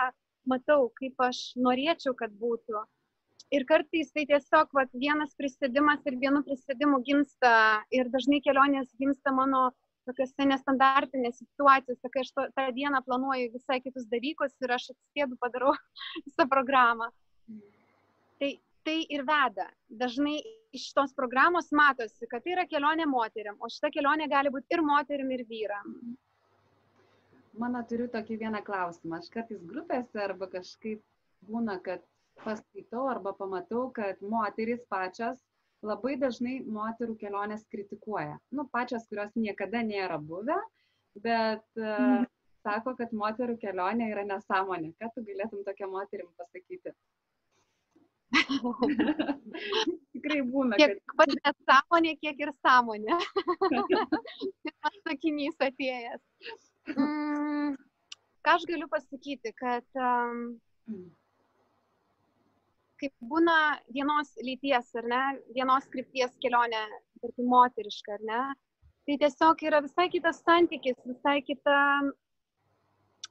[0.49, 2.85] matau, kaip aš norėčiau, kad būtų.
[3.57, 7.53] Ir kartais tai tiesiog vat, vienas prisėdimas ir vienu prisėdimu gimsta
[7.89, 9.71] ir dažnai kelionės gimsta mano
[10.09, 15.37] tokiuose nestandartinėse situacijose, kai aš to, tą dieną planuoju visai kitus dalykus ir aš atsėdu,
[15.41, 15.73] padarau
[16.27, 17.09] visą programą.
[18.39, 18.51] Tai,
[18.87, 19.67] tai ir veda.
[20.01, 20.37] Dažnai
[20.75, 24.83] iš tos programos matosi, kad tai yra kelionė moteriam, o šita kelionė gali būti ir
[24.85, 25.93] moteriam, ir vyram.
[27.59, 29.19] Mano turiu tokį vieną klausimą.
[29.19, 31.01] Aš kartais grupėse arba kažkaip
[31.49, 32.05] būna, kad
[32.43, 35.41] paskaitau arba pamatau, kad moteris pačios
[35.83, 38.37] labai dažnai moterų kelionės kritikuoja.
[38.55, 40.57] Nu, pačios, kurios niekada nėra buvę,
[41.23, 42.23] bet mm.
[42.23, 42.27] uh,
[42.65, 44.93] sako, kad moterų kelionė yra nesąmonė.
[44.99, 46.93] Ką tu galėtum tokia moterim pasakyti?
[50.13, 50.77] Tikrai būna.
[50.79, 51.15] Kiek kad...
[51.21, 53.17] pati nesąmonė, kiek ir sąmonė.
[54.63, 56.21] Pirmas sakinys atėjęs.
[56.95, 57.73] Mm,
[58.45, 60.43] ką aš galiu pasakyti, kad um,
[62.99, 63.57] kaip būna
[63.95, 65.23] vienos lyties, ar ne,
[65.55, 66.81] vienos krypties kelionė,
[67.21, 68.41] tarkim, moteriška, ar ne,
[69.07, 71.77] tai tiesiog yra visai kitas santykis, visai kita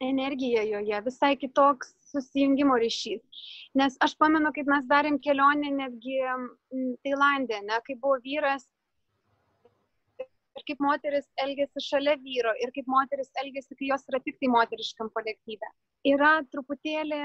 [0.01, 3.45] energija joje, visai kitoks susijungimo ryšys.
[3.79, 6.19] Nes aš pamenu, kaip mes darėm kelionę netgi
[7.05, 8.67] Tailandė, ne, kai buvo vyras
[10.59, 14.51] ir kaip moteris elgėsi šalia vyro ir kaip moteris elgėsi, kai jos yra tik tai
[14.55, 15.71] moteriškam kolektyve.
[16.15, 17.23] Yra truputėlį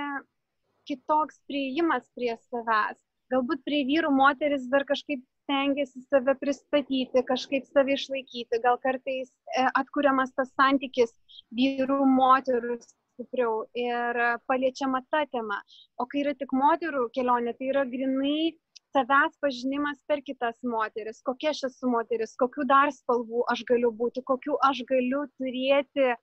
[0.90, 3.00] kitoks prieimas prie savęs.
[3.34, 9.64] Galbūt prie vyrų moteris dar kažkaip stengiasi save pristatyti, kažkaip save išlaikyti, gal kartais e,
[9.80, 11.16] atkuriamas tas santykis
[11.58, 12.78] vyrų moterų
[13.14, 15.62] stipriau ir paliečiama ta tema.
[15.98, 18.54] O kai yra tik moterų kelionė, tai yra grinai
[18.94, 24.22] savęs pažinimas per kitas moteris, kokia aš esu moteris, kokiu dar spalvų aš galiu būti,
[24.32, 26.14] kokiu aš galiu turėti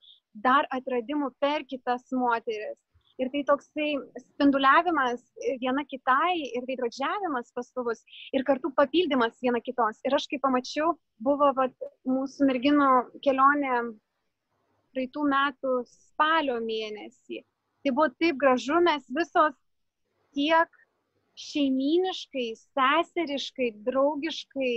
[0.46, 2.78] dar atradimų per kitas moteris.
[3.20, 3.88] Ir tai toksai
[4.22, 5.20] spinduliavimas
[5.60, 8.00] viena kitai ir veidrodžiavimas pastovus
[8.32, 9.98] ir kartu papildymas viena kitos.
[10.08, 10.94] Ir aš kaip pamačiau,
[11.26, 11.74] buvo vat,
[12.08, 12.88] mūsų merginų
[13.26, 13.82] kelionė
[14.94, 17.42] praeitų metų spalio mėnesį.
[17.80, 19.56] Tai buvo taip gražu, mes visos
[20.36, 20.80] tiek
[21.40, 24.74] šeiminiškai, seseriškai, draugiškai,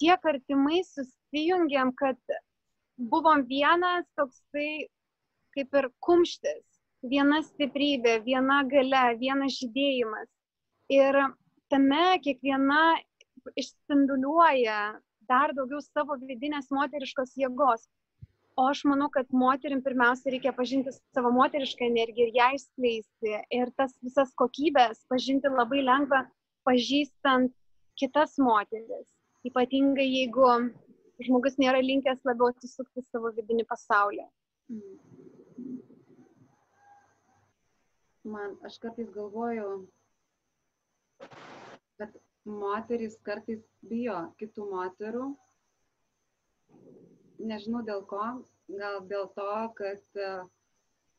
[0.00, 2.18] tiek artimai susijungiam, kad
[2.96, 4.88] buvom vienas toksai
[5.52, 6.64] kaip ir kumštis,
[7.12, 10.28] viena stiprybė, viena gale, vienas žydėjimas.
[10.92, 11.18] Ir
[11.72, 12.82] tame kiekviena
[13.58, 14.78] išspinduliuoja
[15.28, 17.84] dar daugiau savo vidinės moteriškos jėgos.
[18.56, 23.34] O aš manau, kad moterim pirmiausia reikia pažinti savo moterišką energiją ir ją išskleisti.
[23.58, 26.26] Ir tas visas kokybės pažinti labai lengva,
[26.68, 27.54] pažįstant
[28.02, 29.08] kitas moteris.
[29.48, 30.50] Ypatingai jeigu
[31.24, 34.26] žmogus nėra linkęs labiau atsisukti savo vidinį pasaulį.
[38.34, 39.70] Man, aš kartais galvoju,
[41.98, 45.24] kad moteris kartais bijo kitų moterų
[47.50, 48.22] nežinau dėl ko,
[48.80, 50.30] gal dėl to, kad e,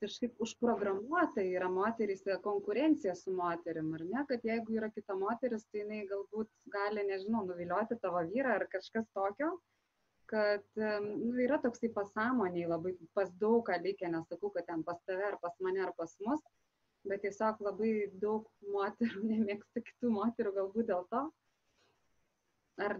[0.03, 5.83] kažkaip užprogramuota yra moterys konkurencija su moterim, ar ne, kad jeigu yra kita moteris, tai
[5.83, 9.53] jinai galbūt gali, nežinau, nuvilioti tavo vyrą ar kažkas tokio,
[10.31, 14.99] kad e, nu, yra toksai pasąmoniai labai pas daug ką likę, nesakau, kad ten pas
[15.07, 16.43] tave ar pas mane ar pas mus,
[17.07, 21.23] bet tiesiog labai daug moterų nemėgsta kitų moterų galbūt dėl to.
[22.81, 22.97] Ar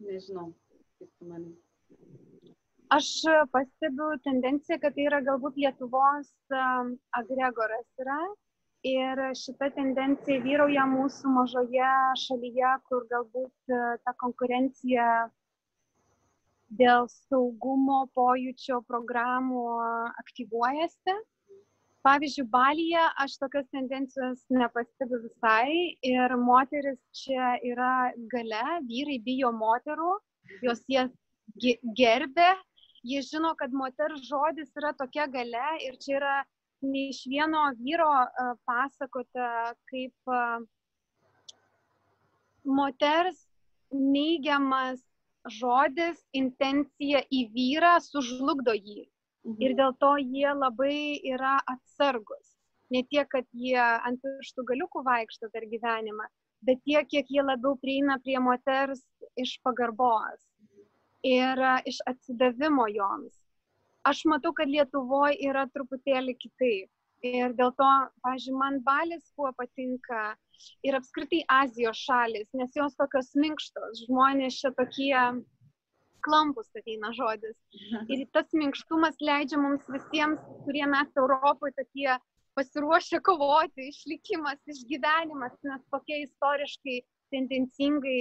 [0.00, 0.50] nežinau,
[0.98, 1.54] kaip tu manai.
[2.94, 3.06] Aš
[3.50, 6.28] pastebiu tendenciją, kad tai yra galbūt Lietuvos
[7.18, 8.18] agregoras yra.
[8.86, 11.88] Ir šita tendencija vyrauja mūsų mažoje
[12.22, 15.06] šalyje, kur galbūt e, ta konkurencija
[16.78, 19.64] dėl saugumo pojūčio programų
[20.22, 21.16] aktyvuojasi.
[22.06, 25.96] Pavyzdžiui, Balyje aš tokios tendencijos nepastebiu visai.
[26.06, 30.14] Ir moteris čia yra gale, vyrai bijo moterų,
[30.62, 31.10] jos jas
[31.98, 32.52] gerbė
[33.06, 36.36] jie žino, kad moters žodis yra tokia gale ir čia yra
[36.82, 38.10] ne iš vieno vyro
[38.68, 40.32] pasakota, kaip
[42.78, 43.44] moters
[43.92, 45.02] neigiamas
[45.58, 49.06] žodis, intencija į vyrą sužlugdo jį.
[49.46, 49.60] Mhm.
[49.62, 52.56] Ir dėl to jie labai yra atsargus.
[52.90, 56.26] Ne tiek, kad jie ant pirštų galiukų vaikšto per gyvenimą,
[56.66, 59.02] bet tiek, kiek jie labiau prieina prie moters
[59.38, 60.45] iš pagarbos
[61.24, 63.34] ir iš atsidavimo joms.
[64.06, 66.90] Aš matau, kad Lietuvoje yra truputėlį kitaip.
[67.26, 67.90] Ir dėl to,
[68.22, 70.36] pažiūrėjau, man Balis kuo patinka
[70.86, 75.16] ir apskritai Azijos šalis, nes jos tokios minkštos, žmonės čia tokie
[76.26, 77.56] klampus ateina žodis.
[78.12, 82.16] Ir tas minkštumas leidžia mums visiems, kurie mes Europoje tokie
[82.56, 87.00] pasiruošę kovoti, išlikimas, išgyvenimas, nes tokia istoriškai
[87.34, 88.20] tendencingai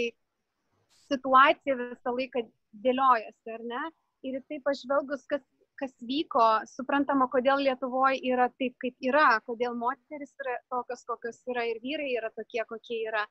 [1.05, 2.43] situacija visą laiką
[2.83, 3.83] dėliojasi, ar ne?
[4.25, 5.43] Ir tai pažvelgus, kas,
[5.79, 11.65] kas vyko, suprantama, kodėl Lietuvoje yra taip, kaip yra, kodėl moteris yra tokios, kokios yra
[11.69, 13.25] ir vyrai yra tokie, kokie yra.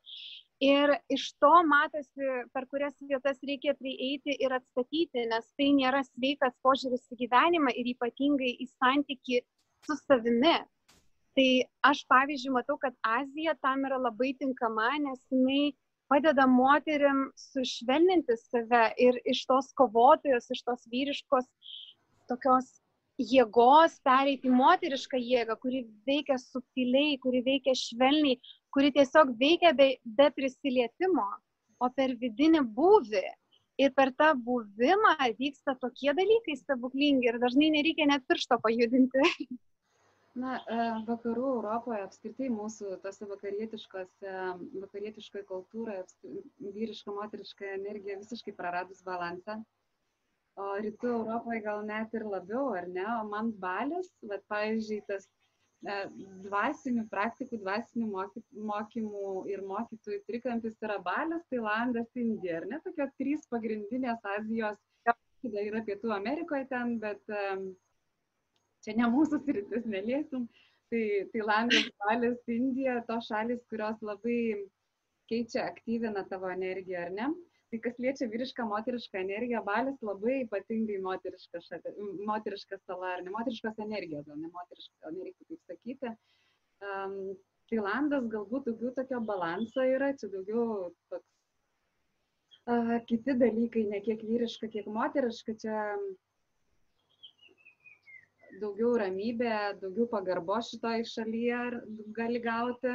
[0.62, 6.55] Ir iš to matosi, per kurias vietas reikia prieiti ir atstatyti, nes tai nėra sveikas
[6.64, 9.42] požiūris į gyvenimą ir ypatingai į santyki
[9.84, 10.61] su savimi.
[11.34, 11.49] Tai
[11.90, 15.72] aš, pavyzdžiui, matau, kad Azija tam yra labai tinkama, nes jinai
[16.13, 21.49] padeda moterim sušvelninti save ir iš tos kovotojos, iš tos vyriškos
[22.31, 22.71] tokios
[23.21, 28.41] jėgos pereiti moterišką jėgą, kuri veikia subtiliai, kuri veikia švelniai,
[28.75, 31.27] kuri tiesiog veikia be, be prisilietimo,
[31.79, 33.25] o per vidinį būvį.
[33.83, 39.25] Ir per tą buvimą vyksta tokie dalykai stebuklingi ir dažnai nereikia net piršto pajudinti.
[40.35, 40.76] Na, e,
[41.07, 44.32] vakarų Europoje apskritai mūsų tose vakarietiškose,
[44.82, 46.01] vakarietiškoje kultūroje
[46.74, 49.61] vyriška, moteriška energija visiškai praradus balansą.
[50.59, 53.07] O rytų Europoje gal net ir labiau, ar ne?
[53.20, 55.28] O man balis, bet pavyzdžiui, tas
[55.87, 56.01] e,
[56.49, 58.26] dvasinių praktikų, dvasinių
[58.72, 62.82] mokymų ir mokytojų trikampis yra balis, Tailandas, Indija, ar ne?
[62.82, 67.68] Tokios trys pagrindinės Azijos, tada yra Pietų Amerikoje ten, bet um,
[68.85, 70.47] čia ne mūsų sritis, neliesim.
[70.93, 74.39] Tai Tailandas, Balis, Indija, tos šalis, kurios labai
[75.30, 77.30] keičia, aktyvina tavo energiją, ar ne?
[77.72, 81.95] Tai kas liečia vyrišką, moterišką energiją, Balis labai ypatingai moteriška, šalia,
[82.28, 86.12] moteriška sala, ar ne moteriškos energijos, gal ne moteriška, nereiktų taip sakyti.
[86.85, 87.16] Um,
[87.72, 91.32] Tailandas galbūt daugiau tokio balanso yra, čia daugiau toks
[92.68, 95.80] uh, kiti dalykai, ne kiek vyriška, kiek moteriška, čia
[98.61, 101.61] daugiau ramybė, daugiau pagarbos šitoj šalyje
[102.17, 102.95] gali gauti,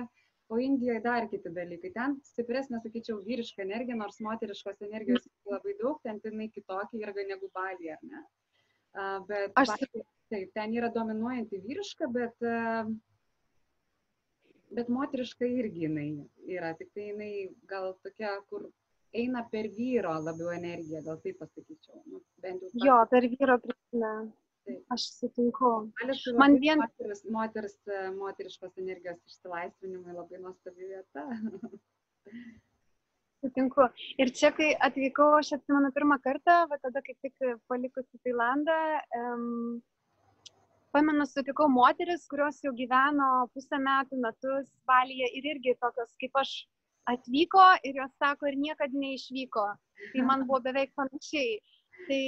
[0.49, 1.91] o Indijoje dar kiti dalykai.
[1.93, 7.51] Ten stipresnė, sakyčiau, vyriška energija, nors moteriškos energijos labai daug, ten jinai kitokia yra negu
[7.53, 8.23] Balija, ar ne?
[9.29, 9.75] Bet Aš...
[9.75, 12.49] Balija, taip, ten yra dominuojanti vyriška, bet,
[14.73, 16.09] bet moteriška irgi jinai
[16.49, 17.31] yra, tik tai jinai
[17.69, 18.71] gal tokia, kur
[19.13, 22.01] eina per vyro labiau energiją, gal taip pasakyčiau.
[22.09, 22.85] Nu, bent jau.
[22.85, 24.13] Jo, per vyro prisime.
[24.93, 25.69] Aš sutinku.
[26.37, 26.81] Man vien...
[26.81, 27.77] Moteris, moters,
[28.17, 31.25] moteriškos energijos išsilaisvinimui labai nuostabi vieta.
[33.39, 33.85] Sutinku.
[34.19, 38.75] Ir čia, kai atvykau, aš atsimenu pirmą kartą, va tada kaip tik palikusi Tailandą,
[39.19, 39.77] um,
[40.91, 46.53] pamenu, sutikau moteris, kurios jau gyveno pusę metų, metus Balyje ir irgi tokios kaip aš
[47.13, 49.65] atvyko ir jos sako ir niekada neišvyko.
[50.13, 51.59] Tai man buvo beveik panašiai.
[52.07, 52.23] Tai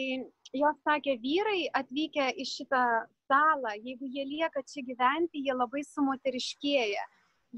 [0.58, 2.84] jos sakė, vyrai atvykę į šitą
[3.32, 7.08] salą, jeigu jie lieka čia gyventi, jie labai sumoteriškėja.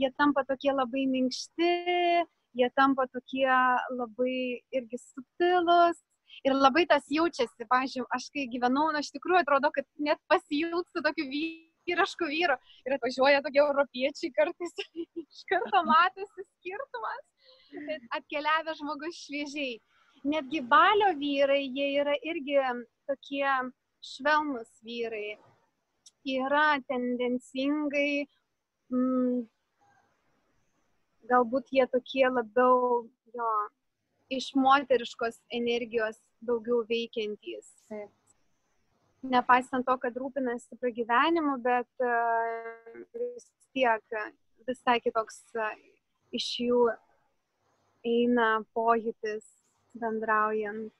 [0.02, 1.74] Jie tampa tokie labai minkšti,
[2.58, 3.50] jie tampa tokie
[3.94, 4.36] labai
[4.74, 6.02] irgi subtilus.
[6.44, 11.04] Ir labai tas jaučiasi, pažiūrėjau, aš kai gyvenau, na, iš tikrųjų atrodo, kad net pasijūgsiu
[11.06, 12.58] tokiu vyrišku vyru.
[12.88, 14.74] Ir atvažiuoja tokie europiečiai kartais,
[15.24, 17.24] iš karto matosi skirtumas,
[18.18, 19.78] atkeliavę žmogus šviežiai
[20.24, 22.60] netgi balio vyrai, jie yra irgi
[23.08, 23.48] tokie
[24.04, 25.38] švelnus vyrai.
[26.24, 28.26] Yra tendencingai,
[28.92, 29.44] mm,
[31.28, 33.04] galbūt jie tokie labiau
[33.36, 33.50] jo,
[34.32, 37.74] iš moteriškos energijos daugiau veikiantys.
[39.24, 44.18] Nepaisant to, kad rūpinasi pragyvenimu, bet uh, vis tiek
[44.68, 45.76] visai kitoks uh,
[46.36, 46.88] iš jų
[48.04, 49.63] eina pojūtis
[50.02, 50.92] bendraujant.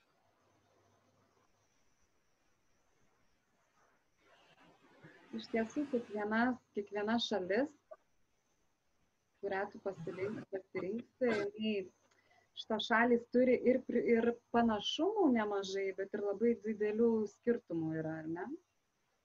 [5.34, 6.42] Iš tiesų, kiekviena,
[6.76, 7.70] kiekviena šalis,
[9.42, 11.72] kurią tu pasirinksi,
[12.60, 18.46] šitos šalis turi ir, ir panašumų nemažai, bet ir labai didelių skirtumų yra, ar ne?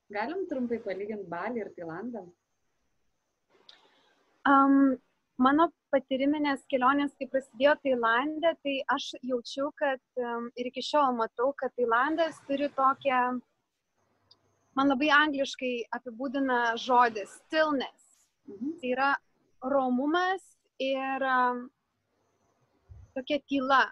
[0.10, 2.24] Galim trumpai palyginti Balį ir Tailandą?
[4.50, 4.98] Um,
[5.38, 10.02] mano patyriminės kelionės, kai prasidėjo Tailandė, tai aš jaučiu, kad
[10.60, 13.22] ir iki šiol matau, kad Tailandas turi tokią,
[14.78, 18.26] man labai angliškai apibūdina žodis stillness.
[18.50, 18.78] Mhm.
[18.82, 19.12] Tai yra
[19.62, 20.46] romumas
[20.80, 21.26] ir
[23.16, 23.86] tokia tyla.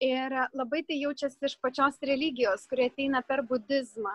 [0.00, 4.14] Ir labai tai jaučiasi iš pačios religijos, kurie ateina per budizmą.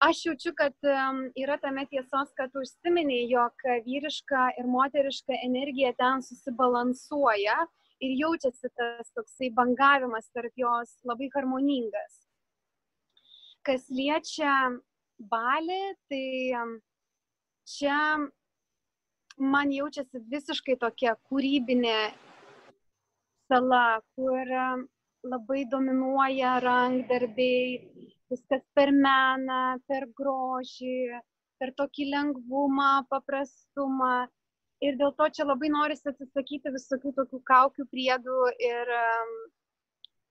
[0.00, 0.72] Aš jaučiu, kad
[1.36, 7.56] yra tame tiesos, kad užsiminiai, jog vyriška ir moteriška energija ten susibalansuoja
[8.00, 12.14] ir jaučiasi tas toksai bangavimas tarp jos labai harmoningas.
[13.60, 14.54] Kas liečia
[15.20, 16.24] balį, tai
[17.68, 17.98] čia
[19.36, 21.98] man jaučiasi visiškai tokia kūrybinė
[23.52, 24.56] sala, kur
[25.26, 27.78] labai dominuoja rankdarbiai,
[28.30, 31.20] viskas per meną, per grožį,
[31.60, 34.28] per tokį lengvumą, paprastumą.
[34.80, 38.92] Ir dėl to čia labai norisi atsisakyti visokių tokių kaukių priedų ir,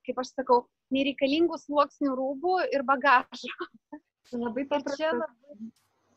[0.08, 0.64] kaip aš sakau,
[0.96, 3.68] nereikalingų sluoksnių rūbų ir bagažo.
[4.46, 5.22] Labai paprastas.
[5.22, 5.70] Labai...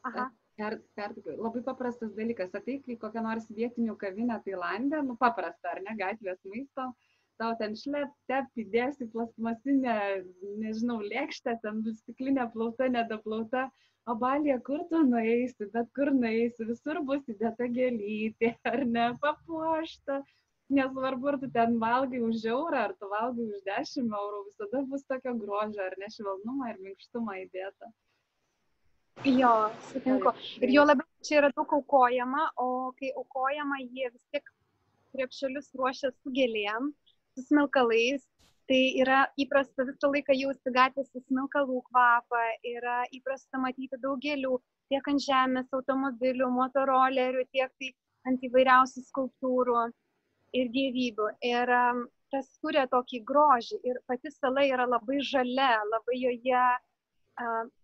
[0.09, 0.31] Aha.
[0.57, 2.51] Per, per, labai paprastas dalykas.
[2.57, 6.91] Ateik į kokią nors vietinių kavinę Tailandę, nu paprasta, ar ne, gatvės maisto,
[7.41, 9.97] tau ten šlep, tep, įdėsi plasmasinę,
[10.63, 13.69] nežinau, lėkštę, ten stiklinė plauta, nedaplauta,
[14.07, 20.23] o balė, kur tu nueisi, bet kur nueisi, visur bus įdėta gėlytė, ar ne, papuošta.
[20.73, 25.03] Nesvarbu, ar tu ten valgai už eurą, ar tu valgai už 10 eurų, visada bus
[25.05, 27.91] tokio grožio, ar ne švelnumo ir minkštumo įdėta.
[29.29, 29.53] Jo,
[29.91, 30.33] sutinku.
[30.65, 34.49] Ir jo labiau čia yra daug aukojama, o kai aukojama, jie vis tiek
[35.13, 36.89] krepšelius ruošia su gėlėm,
[37.35, 38.27] su smilkalais.
[38.71, 44.55] Tai yra įprasta visą laiką jausti gatvėse smilkalų kvapą, yra įprasta matyti daug gėlių
[44.93, 47.91] tiek ant žemės, automobilių, motorolerių, tiek tai
[48.31, 49.83] ant įvairiausių skulptūrų
[50.61, 51.29] ir gyvybių.
[51.51, 56.65] Ir um, tas kuria tokį grožį ir pati sala yra labai žalia, labai joje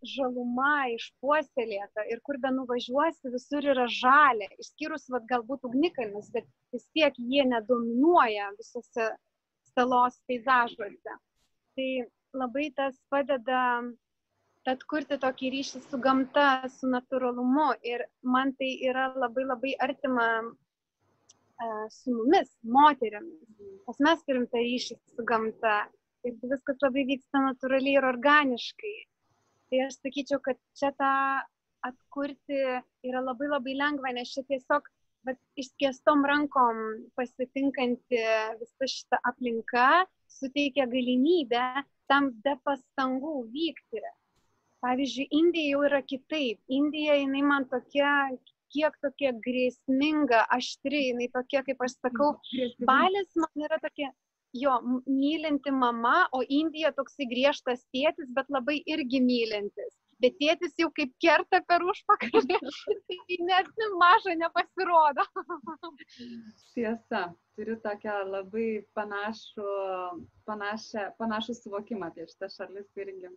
[0.05, 6.84] žaluma išpuoselėta ir kur be nuvažiuosi, visur yra žalia, išskyrus vat, galbūt ugnikalnis, bet vis
[6.92, 9.09] tiek jie nedominuoja visose
[9.79, 11.16] salos peizažuose.
[11.79, 11.91] Tai
[12.43, 13.62] labai tas padeda
[14.68, 17.68] atkurti tokį ryšį su gamta, su natūralumu.
[17.93, 18.05] Ir
[18.35, 20.26] man tai yra labai labai artima
[21.91, 23.39] su mumis, moteriamis,
[23.89, 25.79] nes mes turim tą ryšį su gamta.
[26.26, 28.97] Ir viskas labai vyksta natūraliai ir organiškai.
[29.70, 31.12] Tai aš sakyčiau, kad čia tą
[31.89, 32.59] atkurti
[33.07, 34.89] yra labai labai lengva, nes čia tiesiog
[35.26, 36.78] bet, išskėstom rankom
[37.18, 38.22] pasitinkanti
[38.60, 39.88] visa šita aplinka
[40.38, 41.64] suteikia galimybę
[42.08, 44.04] tam be pastangų vykti.
[44.84, 46.60] Pavyzdžiui, Indija jau yra kitaip.
[46.70, 48.12] Indija, jinai man tokia,
[48.70, 52.36] kiek tokia grėsminga, aštri, jinai tokia, kaip aš sakau,
[52.86, 54.12] balis man yra tokia
[54.54, 59.96] jo mylinti mama, o Indija toksai griežtas tėtis, bet labai irgi mylintis.
[60.22, 62.56] Bet tėtis jau kaip kerta per užpakalį,
[63.10, 63.68] tai net
[64.00, 65.26] maža nepasirodo.
[66.72, 67.22] Tiesa,
[67.54, 68.66] turiu tokią labai
[68.98, 69.68] panašų,
[70.50, 73.30] panašią, panašų suvokimą apie šitą šalis irgi.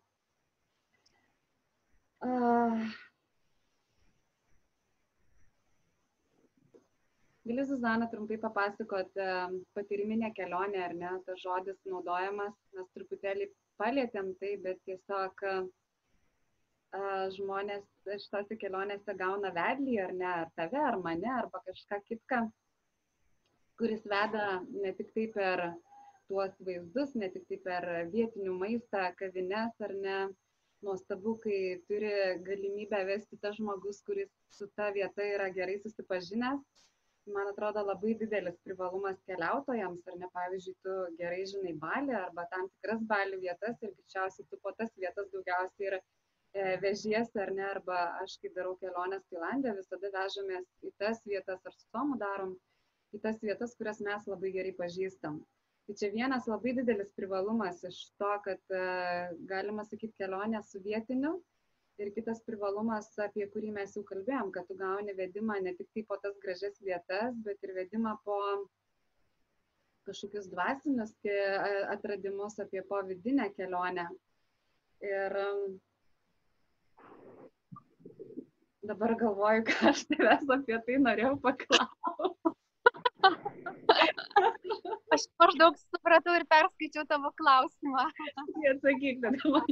[2.21, 2.89] Uh,
[7.45, 9.17] Gali, Zuzana, trumpai papasakot
[9.73, 13.47] patyriminę kelionę, ar ne, tas žodis naudojamas, mes truputėlį
[13.81, 15.41] palėtėm tai, bet tiesiog
[17.35, 17.85] žmonės
[18.23, 22.41] šitose kelionėse gauna vedlį, ar ne, ar tave, ar mane, arba kažką kitką,
[23.79, 25.63] kuris veda ne tik tai per
[26.27, 30.17] tuos vaizdus, ne tik tai per vietinių maistą, kavines, ar ne,
[30.81, 32.11] nuostabu, kai turi
[32.47, 36.63] galimybę vesti tas žmogus, kuris su ta vieta yra gerai susipažinęs.
[37.31, 42.65] Man atrodo labai didelis privalumas keliautojams, ar ne, pavyzdžiui, tu gerai žinai balį arba tam
[42.71, 45.99] tikras balį vietas ir greičiausiai tu po tas vietas daugiausiai ir
[46.53, 51.75] vežiesi, ar ne, arba aš, kai darau keliones Tailandė, visada vežamės į tas vietas, ar
[51.77, 52.57] su tomu darom,
[53.15, 55.39] į tas vietas, kurias mes labai gerai pažįstam.
[55.87, 58.83] Tai čia vienas labai didelis privalumas iš to, kad e,
[59.49, 61.37] galima sakyti kelionė su vietiniu
[62.01, 66.05] ir kitas privalumas, apie kurį mes jau kalbėjom, kad tu gauni vedimą ne tik tai
[66.07, 68.37] po tas gražias vietas, bet ir vedimą po
[70.07, 71.13] kažkokius dvasinius
[71.93, 74.07] atradimus, apie po vidinę kelionę.
[75.01, 75.37] Ir
[78.91, 82.55] dabar galvoju, ką aš tavęs apie tai norėjau paklausti.
[85.11, 88.05] Aš maždaug supratau ir perskaičiau tavo klausimą.
[88.71, 89.71] Atsakyk tada man.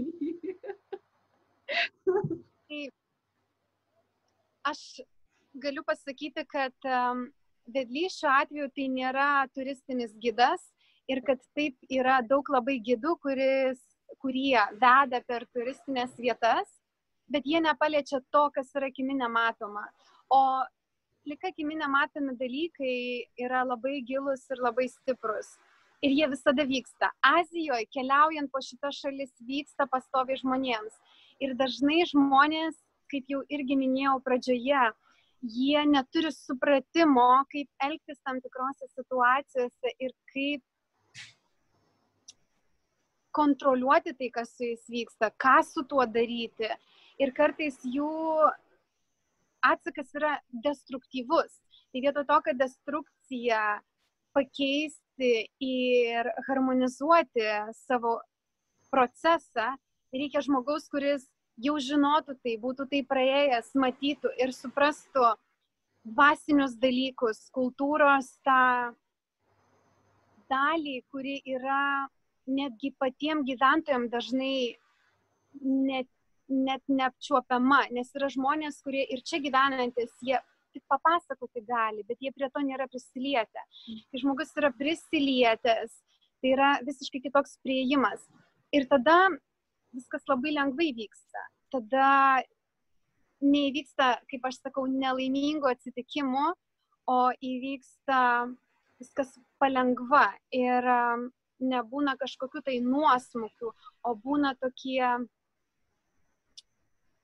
[2.70, 2.82] Tai
[4.72, 4.82] aš
[5.64, 7.28] galiu pasakyti, kad um,
[7.74, 10.68] vedlys šiuo atveju tai nėra turistinis gidas
[11.10, 13.82] ir kad taip yra daug labai gidų, kuris,
[14.22, 16.79] kurie veda per turistinės vietas,
[17.30, 19.86] bet jie nepaliečia to, kas yra akimi nematoma.
[20.30, 20.42] O
[21.26, 22.96] plika akimi nematomi dalykai
[23.46, 25.58] yra labai gilus ir labai stiprus.
[26.02, 27.12] Ir jie visada vyksta.
[27.36, 30.96] Azijoje keliaujant po šitą šalis vyksta pastoviai žmonėms.
[31.44, 32.78] Ir dažnai žmonės,
[33.12, 34.86] kaip jau irgi minėjau pradžioje,
[35.42, 40.64] jie neturi supratimo, kaip elgtis tam tikrose situacijose ir kaip
[43.32, 46.72] kontroliuoti tai, kas su jais vyksta, ką su tuo daryti.
[47.20, 48.10] Ir kartais jų
[49.66, 51.52] atsakas yra destruktyvus.
[51.90, 53.64] Tai vietoj to, kad destrukciją
[54.38, 55.32] pakeisti
[55.66, 58.20] ir harmonizuoti savo
[58.94, 59.74] procesą,
[60.14, 61.26] reikia žmogaus, kuris
[61.60, 65.34] jau žinotų tai, būtų tai praėjęs, matytų ir suprastų
[66.08, 68.94] dvasinius dalykus, kultūros tą
[70.50, 72.08] dalį, kuri yra
[72.50, 74.78] netgi patiem gyventojam dažnai
[75.62, 76.08] net,
[76.50, 80.40] net neapčiuopiama, nes yra žmonės, kurie ir čia gyvenantis, jie
[80.74, 83.64] tik papasakoti gali, bet jie prie to nėra prisilietę.
[84.10, 85.96] Kai žmogus yra prisilietęs,
[86.42, 88.26] tai yra visiškai kitoks prieimas.
[88.76, 89.18] Ir tada
[89.96, 91.46] viskas labai lengvai vyksta.
[91.74, 92.10] Tada
[93.42, 96.54] neįvyksta, kaip aš sakau, nelaimingo atsitikimo,
[97.10, 98.22] o įvyksta
[99.02, 100.28] viskas palengva.
[100.54, 100.86] Ir
[101.60, 103.74] nebūna kažkokių tai nuosmukių,
[104.06, 105.02] o būna tokie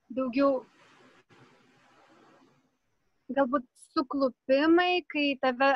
[0.10, 0.64] daugiau
[3.36, 5.76] galbūt suklupimai, kai tave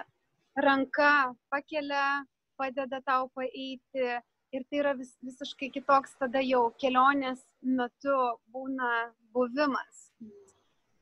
[0.60, 2.26] ranka pakelia,
[2.60, 4.20] padeda tau paeiti
[4.52, 8.18] ir tai yra vis, visiškai kitoks tada jau kelionės metu
[8.54, 10.10] būna buvimas.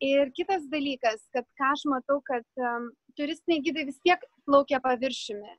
[0.04, 5.56] Ir kitas dalykas, kad ką aš matau, kad um, turistiniai gydai vis tiek plaukia paviršiumi,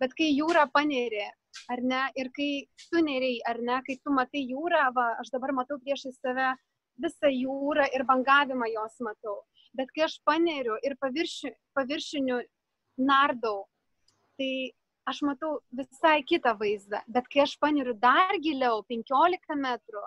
[0.00, 1.26] bet kai jūra paneri,
[1.68, 5.52] ar ne, ir kai tu neriai, ar ne, kai tu matai jūrą, va, aš dabar
[5.52, 6.54] matau priešai save
[7.00, 9.42] visą jūrą ir bangavimą jos matau.
[9.74, 12.40] Bet kai aš paneriu ir pavirši, paviršiniu
[13.00, 13.64] nardau,
[14.36, 14.72] tai
[15.08, 17.00] aš matau visai kitą vaizdą.
[17.08, 20.04] Bet kai aš paneriu dar giliau, 15 metrų,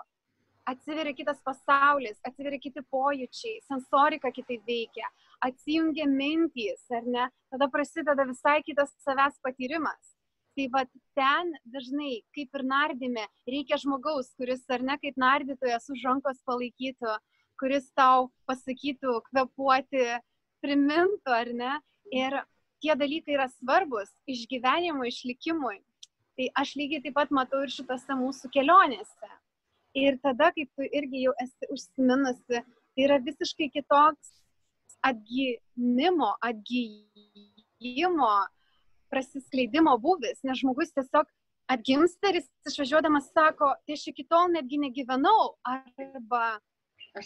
[0.66, 5.10] atsiveria kitas pasaulis, atsiveria kiti pojūčiai, sensorika kitaip veikia,
[5.46, 10.15] atsijungia mintys, ar ne, tada prasideda visai kitas savęs patyrimas
[10.56, 16.04] tai vat ten dažnai kaip ir nardyme reikia žmogaus kuris ar ne kaip nardytojas už
[16.08, 17.16] rankos palaikytų
[17.60, 20.06] kuris tau pasakytų kvėpuoti
[20.64, 21.72] primintų ar ne?
[22.14, 22.32] Ir
[22.82, 25.78] tie dalykai yra svarbus išgyvenimui išlikimui.
[26.36, 29.30] Tai aš lygiai taip pat matau ir šitose mūsų kelionėse.
[29.96, 32.58] Ir tada kaip tu irgi jau esi užsiminusi
[32.96, 34.28] tai yra visiškai kitoks
[35.04, 38.34] atgimimo atgyjimo
[39.12, 41.28] prasiskleidimo būvis, nes žmogus tiesiog
[41.72, 46.58] atgimsta ir jis išvažiuodamas sako, tai aš iki tol netgi negyvenau, arba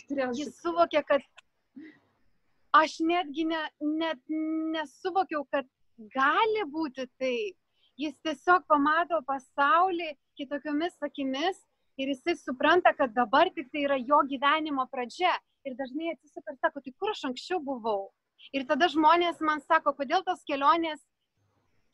[0.08, 0.32] turėjau.
[0.38, 1.24] Jis suvokė, kad
[2.80, 4.20] aš netgi ne, net
[4.76, 5.68] nesuvokiau, kad
[6.14, 7.56] gali būti taip.
[8.00, 11.58] Jis tiesiog pamato pasaulį kitokiomis akimis
[12.00, 15.34] ir jisai supranta, kad dabar tik tai yra jo gyvenimo pradžia.
[15.68, 18.08] Ir dažnai atsisuka ir sako, tai kur aš anksčiau buvau.
[18.56, 21.02] Ir tada žmonės man sako, kodėl tos kelionės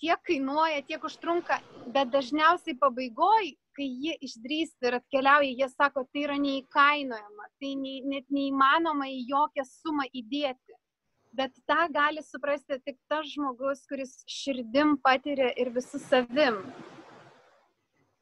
[0.00, 1.58] tiek kainuoja, tiek užtrunka,
[1.94, 8.00] bet dažniausiai pabaigoj, kai jie išdrįsta ir atkeliauja, jie sako, tai yra neįkainojama, tai nei,
[8.08, 10.76] net neįmanoma į jokią sumą įdėti.
[11.36, 16.62] Bet tą gali suprasti tik tas žmogus, kuris širdim patiria ir visų savim.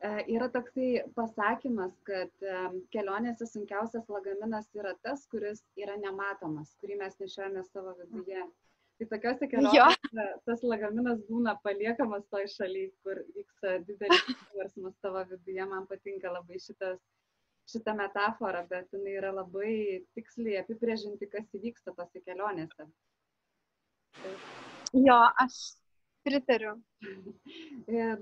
[0.03, 2.59] E, yra toksai pasakymas, kad e,
[2.91, 8.43] kelionėse sunkiausias lagaminas yra tas, kuris yra nematomas, kurį mes nešiojame savo viduje.
[8.43, 8.64] Mm
[8.95, 14.23] Tai tokiuose kelionėse tas lagaminas būna paliekamas toj šalyje, kur vyksta didelis
[14.53, 15.65] svarsmas tavo viduje.
[15.71, 17.01] Man patinka labai šitas,
[17.73, 19.75] šita metafora, bet jinai yra labai
[20.15, 22.87] tiksliai apibrėžinti, kas įvyksta tose kelionėse.
[24.95, 25.59] Jo, aš
[26.25, 26.77] pritariu.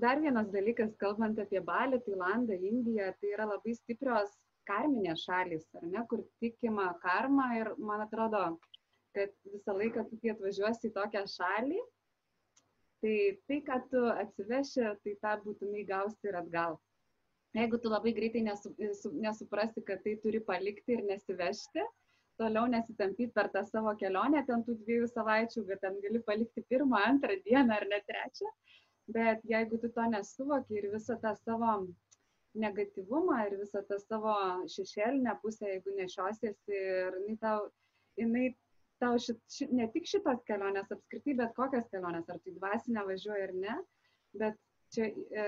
[0.01, 4.33] Dar vienas dalykas, kalbant apie Balį, Tailandą, Indiją, tai yra labai stiprios
[4.67, 8.45] karminės šalis, ar ne, kur tikima karma ir man atrodo,
[9.15, 11.81] kad visą laiką, kai atvažiuosi į tokią šalį,
[13.03, 16.79] tai tai, ką tu atsiveši, tai tą būtinai gausi ir atgal.
[17.53, 18.71] Jeigu tu labai greitai nesu,
[19.25, 21.83] nesuprasi, kad tai turi palikti ir nesivežti,
[22.41, 27.03] toliau nesitampyti per tą savo kelionę, ten tų dviejų savaičių, bet ten gali palikti pirmą,
[27.11, 28.49] antrą dieną ar net trečią,
[29.13, 31.75] bet jeigu tu to nesuvoki ir visą tą savo
[32.57, 34.33] negativumą ir visą tą savo
[34.73, 37.69] šešėlinę pusę, jeigu nešiosiesi ir jinai tau,
[38.17, 38.49] jinai
[39.01, 43.49] tau šit, šit, ne tik šitos kelionės apskritai, bet kokios kelionės, ar tai dvasinė važiuoja
[43.49, 43.77] ar ne,
[44.41, 44.59] bet
[44.93, 45.47] čia e,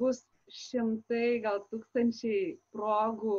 [0.00, 3.38] bus šimtai, gal tūkstančiai progų,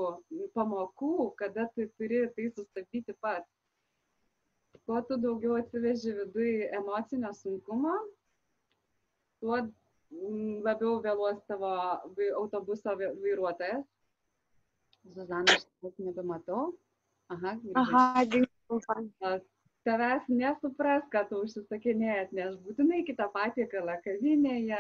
[0.55, 3.49] pamokų, kada tu turi tai sustabdyti pats.
[4.85, 7.93] kuo tu daugiau atsiveži vidui emocinio sunkumo,
[9.41, 11.71] tuo mm, labiau vėluos tavo
[12.41, 13.85] autobuso vairuotojas.
[15.15, 16.73] Zuzana, aš nebematau.
[17.29, 18.54] Aha, Aha, dingo.
[19.85, 24.79] Tavęs nesupras, ką tu užsisakinėjai, nes būtinai kitą patiekalą kavinėje,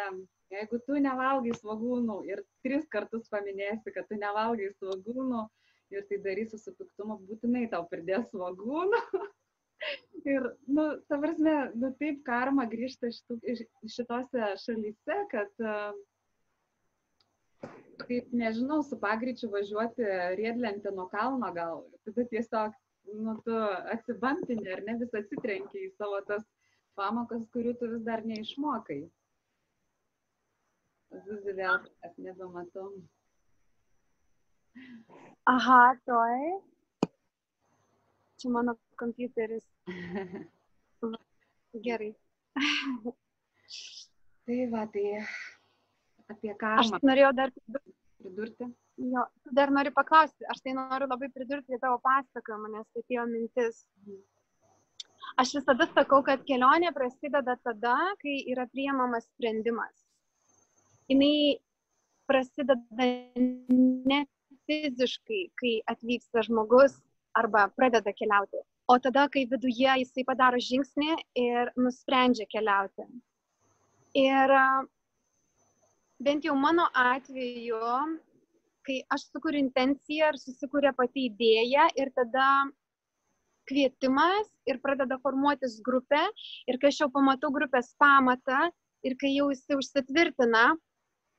[0.53, 5.41] Jeigu tu nevalgai svagūnų ir tris kartus paminėsi, kad tu nevalgai svagūnų
[5.95, 9.01] ir tai darysi su piktumu, būtinai tau pridės svagūnų.
[10.33, 13.39] ir, nu, ta prasme, nu, taip karma grįžta šitų,
[13.95, 15.97] šitose šalyse, kad uh,
[18.05, 20.05] kaip, nežinau, su pagreičiu važiuoti
[20.37, 22.77] riedlentę nuo kalno gal, tada tiesiog,
[23.13, 23.55] nu, tu
[23.93, 26.43] atsibampini ar ne vis atsitrenki į savo tas
[26.99, 29.01] pamokas, kurių tu vis dar neišmokai.
[31.25, 32.89] Zuzi vėl, aš nebematau.
[35.47, 36.45] Aha, toj.
[38.41, 39.67] Čia mano kompiuteris.
[41.85, 42.11] Gerai.
[44.47, 45.05] tai va, tai
[46.31, 46.73] apie ką.
[46.81, 47.53] Aš norėjau dar
[48.19, 48.71] pridurti.
[48.95, 53.25] Jo, dar noriu paklausti, aš tai noriu labai pridurti prie tavo pasakojimą, nes tai atėjo
[53.27, 53.83] mintis.
[55.41, 60.05] Aš visada sakau, kad kelionė prasideda tada, kai yra priimamas sprendimas
[61.09, 61.59] jinai
[62.27, 64.25] prasideda ne
[64.65, 66.97] fiziškai, kai atvyksta žmogus
[67.37, 73.05] arba pradeda keliauti, o tada, kai viduje jisai padaro žingsnį ir nusprendžia keliauti.
[74.17, 74.53] Ir
[76.25, 77.81] bent jau mano atveju,
[78.87, 82.47] kai aš sukuriu intenciją ir susikūrė pati idėja ir tada
[83.69, 86.21] kvietimas ir pradeda formuotis grupė
[86.69, 88.69] ir kai aš jau pamatau grupės pamatą
[89.05, 90.63] ir kai jau jisai užsitvirtina,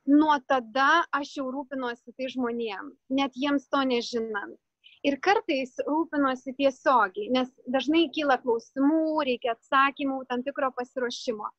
[0.06, 4.58] nuo tada aš jau rūpinuosi tai žmonėm, net jiems to nežinant.
[5.06, 11.50] Ir kartais rūpinuosi tiesiogiai, nes dažnai kyla klausimų, reikia atsakymų, tam tikro pasiruošimo.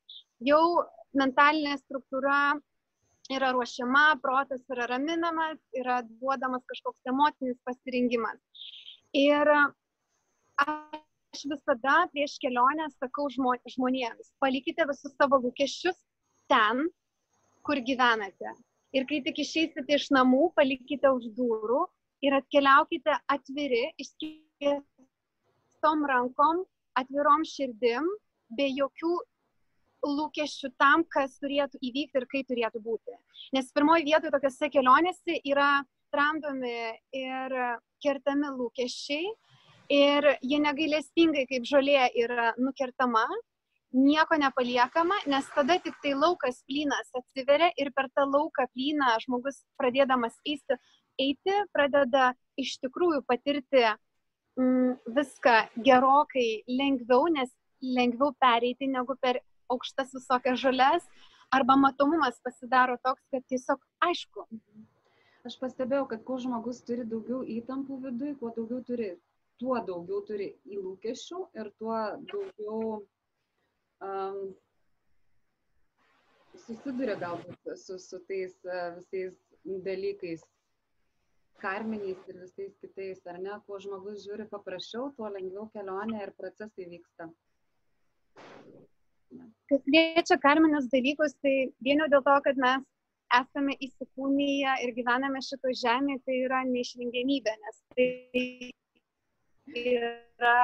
[0.47, 0.63] Jau
[1.15, 2.57] mentalinė struktūra
[3.34, 8.39] yra ruošiama, protas yra raminamas, yra duodamas kažkoks emocinis pasirinkimas.
[9.17, 9.47] Ir
[10.63, 15.97] aš visada prieš kelionę sakau žmonėms, palikite visus savo lūkesčius
[16.51, 16.75] ten,
[17.67, 18.49] kur gyvenate.
[18.95, 21.82] Ir kai tik išeisite iš namų, palikite už durų
[22.25, 26.63] ir atkeliaukite atviri, išskėstom rankom,
[26.97, 28.07] atvirom širdim,
[28.57, 29.13] be jokių
[30.05, 33.17] lūkesčių tam, kas turėtų įvykti ir kaip turėtų būti.
[33.55, 35.83] Nes pirmoji vietoje tokiuose kelionėse yra
[36.13, 36.77] tramdomi
[37.15, 37.57] ir
[38.03, 39.27] kertami lūkesčiai
[39.93, 43.25] ir jie negailestingai kaip žolė yra nukertama
[43.93, 49.63] nieko nepaliekama, nes tada tik tai laukas plynas atsiveria ir per tą lauką plyną žmogus
[49.79, 50.77] pradėdamas eiti,
[51.19, 53.85] eiti pradeda iš tikrųjų patirti
[54.59, 55.55] mm, viską
[55.87, 57.49] gerokai lengviau, nes
[57.81, 59.39] lengviau pereiti negu per
[59.74, 61.07] aukštas visokias žalias,
[61.51, 64.45] arba matomumas pasidaro toks, kad tiesiog aišku.
[65.47, 69.11] Aš pastebėjau, kad kuo žmogus turi daugiau įtampų viduje, kuo daugiau turi,
[69.61, 71.99] tuo daugiau turi į lūkesčių ir tuo
[72.34, 72.82] daugiau
[74.03, 74.41] um,
[76.65, 78.55] susiduria galbūt su, su tais
[78.97, 79.39] visais
[79.88, 80.43] dalykais,
[81.61, 86.89] karminiais ir visais kitais, ar ne, kuo žmogus žiūri paprasčiau, tuo lengviau kelionė ir procesai
[86.91, 87.32] vyksta.
[89.67, 92.86] Kas liečia karminius dalykus, tai vieno dėl to, kad mes
[93.36, 98.07] esame įsikūnyje ir gyvename šito žemėje, tai yra neišvengiamybė, nes tai
[99.84, 100.59] yra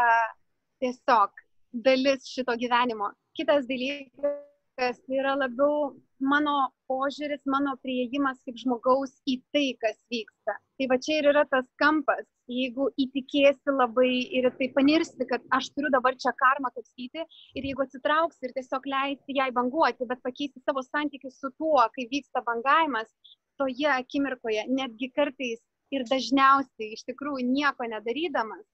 [0.80, 1.44] tiesiog
[1.74, 6.56] dalis šito gyvenimo kitas dalykas tai yra labiau mano
[6.90, 10.56] požiūris, mano prieigimas kaip žmogaus į tai, kas vyksta.
[10.78, 15.70] Tai va čia ir yra tas kampas, jeigu įtikėsi labai ir tai panirsi, kad aš
[15.76, 20.64] turiu dabar čia karmą kapstyti ir jeigu atsitrauksi ir tiesiog leisti jai banguoti, bet pakeisti
[20.66, 23.10] savo santykius su tuo, kai vyksta bangavimas,
[23.58, 25.62] toje akimirkoje, netgi kartais
[25.94, 28.66] ir dažniausiai iš tikrųjų nieko nedarydamas,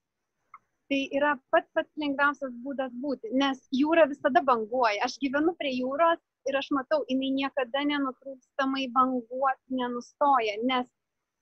[0.89, 5.03] tai yra pats pats lengviausias būdas būti, nes jūra visada banguoja.
[5.05, 10.87] Aš gyvenu prie jūros ir aš matau, jinai niekada nenutrūkstamai banguoti nenustoja, nes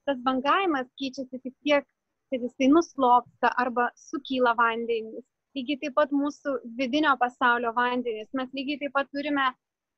[0.08, 1.88] tas bangavimas keičiasi tik tiek,
[2.32, 5.26] kad jisai nuslopsta arba sukyla vandenys.
[5.58, 8.30] Lygiai taip pat mūsų vidinio pasaulio vandenys.
[8.40, 9.48] Mes lygiai taip pat turime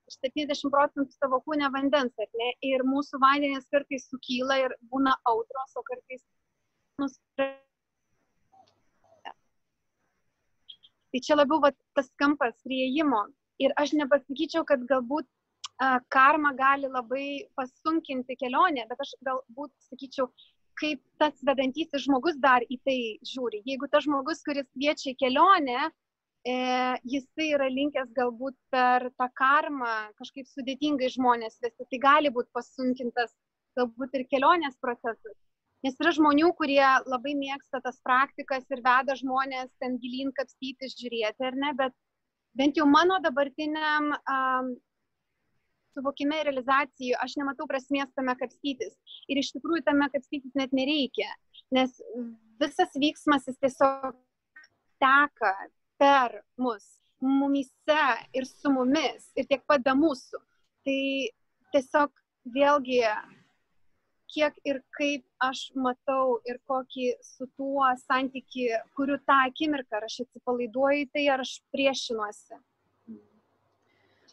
[0.10, 2.52] 70 procentų savo kūne vandens, ar ne?
[2.66, 6.24] Ir mūsų vandenys kartais sukyla ir būna audros, o kartais
[7.02, 7.58] nusprendžia
[11.10, 13.24] Tai čia labiau va, tas kampas prieimo.
[13.66, 15.26] Ir aš nepasakyčiau, kad galbūt
[15.82, 17.26] a, karma gali labai
[17.58, 20.30] pasunkinti kelionę, bet aš galbūt sakyčiau,
[20.80, 23.00] kaip tas vedantysis žmogus dar į tai
[23.32, 23.64] žiūri.
[23.68, 25.90] Jeigu tas žmogus, kuris kviečia į kelionę,
[26.48, 26.56] e,
[27.14, 33.36] jisai yra linkęs galbūt per tą karmą kažkaip sudėtingai žmonės vesti, tai gali būti pasunkintas
[33.78, 35.38] galbūt ir kelionės procesas.
[35.86, 41.46] Nes yra žmonių, kurie labai mėgsta tas praktikas ir veda žmonės ten gilin kapstyti, žiūrėti,
[41.48, 41.96] ar ne, bet
[42.60, 44.74] bent jau mano dabartiniam um,
[46.00, 48.96] suvokime ir realizacijų aš nematau prasmės tame kapstytis.
[49.28, 51.28] Ir iš tikrųjų tame kapstytis net nereikia,
[51.76, 52.00] nes
[52.60, 54.16] visas vyksmas jis tiesiog
[55.00, 55.54] teka
[56.00, 56.86] per mus,
[57.20, 60.40] mumise ir su mumis, ir tiek pat be mūsų.
[60.88, 61.02] Tai
[61.76, 62.16] tiesiog
[62.56, 63.04] vėlgi,
[64.34, 70.22] kiek ir kaip aš matau ir kokį su tuo santyki, kuriu tą akimirką, ar aš
[70.26, 72.60] atsipalaiduoju tai, ar aš priešinuosi.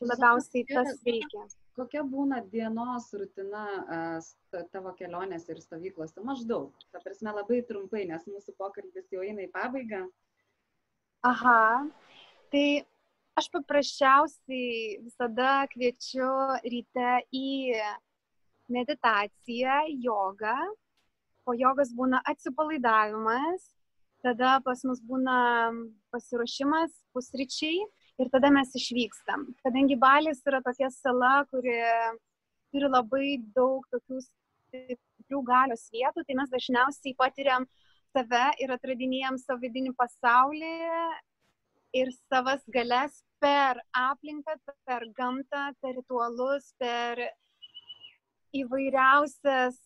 [0.01, 1.47] Labiausiai tas veikia.
[1.76, 3.64] Kokia būna dienos rutina
[4.72, 6.20] tavo kelionėse ir stovyklose?
[6.24, 6.72] Maždaug.
[6.92, 10.03] Ta prasme, labai trumpai, nes mūsų pokalbis jau eina į pabaigą.
[11.24, 11.84] Aha.
[12.53, 12.66] Tai
[13.36, 16.28] aš paprasčiausiai visada kviečiu
[16.64, 17.49] ryte į
[18.72, 20.57] meditaciją, jogą.
[21.47, 23.68] Po jogos būna atsipalaidavimas,
[24.24, 25.36] tada pas mus būna
[26.11, 27.84] pasiruošimas pusryčiai
[28.23, 29.47] ir tada mes išvykstam.
[29.64, 31.77] Kadangi Balis yra tokia sala, kuri
[32.73, 37.67] turi labai daug tokių stiprių galios vietų, tai mes dažniausiai patiriam
[38.17, 40.75] save ir atradinėjam savo vidinį pasaulį
[41.97, 44.57] ir savas galės per aplinką,
[44.89, 47.21] per gamtą, per ritualus, per
[48.57, 49.79] įvairiausias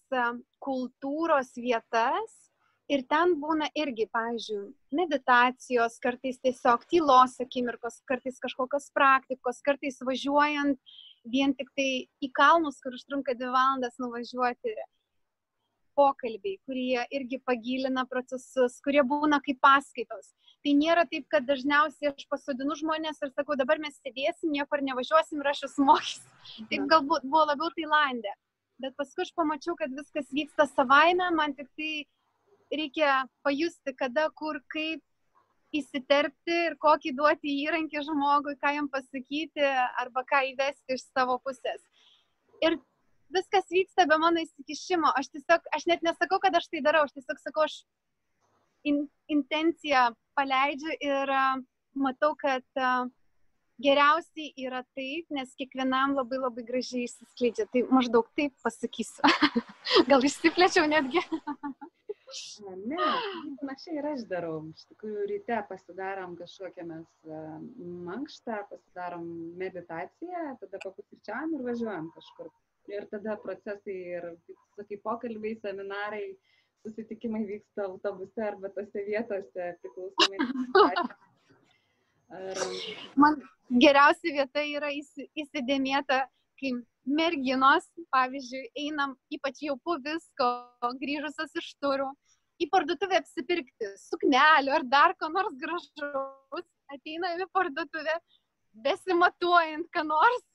[0.63, 2.50] kultūros vietas.
[2.91, 10.81] Ir ten būna irgi, pavyzdžiui, meditacijos, kartais tiesiog tylos akimirkos, kartais kažkokios praktikos, kartais važiuojant
[11.31, 11.91] vien tik tai
[12.25, 14.75] į kalnus, kur užtrunka dvi valandas nuvažiuoti
[15.95, 20.33] pokalbiai, kurie irgi pagilina procesus, kurie būna kaip paskaitos.
[20.65, 25.41] Tai nėra taip, kad dažniausiai aš pasodinu žmonės ir sakau, dabar mes sėdėsim, niekur nevažiuosim
[25.41, 26.23] ir aš esu mokys.
[26.73, 28.35] Taip galbūt buvo labiau Tailandė.
[28.81, 31.93] Bet paskui aš pamačiau, kad viskas vyksta savaime, man tik tai
[32.73, 35.03] reikia pajusti, kada, kur, kaip
[35.77, 39.67] įsiterpti ir kokį duoti įrankį žmogui, ką jam pasakyti
[40.03, 41.83] arba ką įvesti iš savo pusės.
[42.65, 42.77] Ir
[43.35, 45.13] viskas vyksta be mano įsikišimo.
[45.19, 47.81] Aš tiesiog, aš net nesakau, kad aš tai darau, aš tiesiog sakau, aš
[48.85, 51.63] in, intenciją paleidžiu ir uh,
[51.95, 53.07] matau, kad uh,
[53.81, 57.69] geriausiai yra taip, nes kiekvienam labai labai gražiai išsiskleidžia.
[57.71, 59.23] Tai maždaug taip pasakysiu.
[60.11, 61.23] Gal išsiplėčiau netgi.
[62.91, 63.11] ne,
[63.61, 64.57] panašiai ir aš darau.
[64.75, 67.31] Iš tikrųjų, ryte pasidarom kažkokią mes
[68.09, 69.29] mankštą, pasidarom
[69.61, 72.51] meditaciją, tada papusryčiam ir važiuojam kažkur
[72.91, 74.27] ir tada procesai ir,
[74.77, 76.27] sakai, pokalbiai, seminarai,
[76.83, 80.39] susitikimai vyksta autobuse arba tose vietose, priklausomai.
[83.21, 83.41] Man
[83.85, 86.23] geriausia vieta yra įsidėmėta,
[86.61, 86.73] kai
[87.07, 90.51] merginos, pavyzdžiui, einam ypač jau po visko,
[91.01, 92.11] grįžusios iš turų,
[92.61, 98.17] į parduotuvę apsipirkti suknelių ar dar ko nors gražaus, ateiname į parduotuvę,
[98.85, 100.47] besimatuojant, ką nors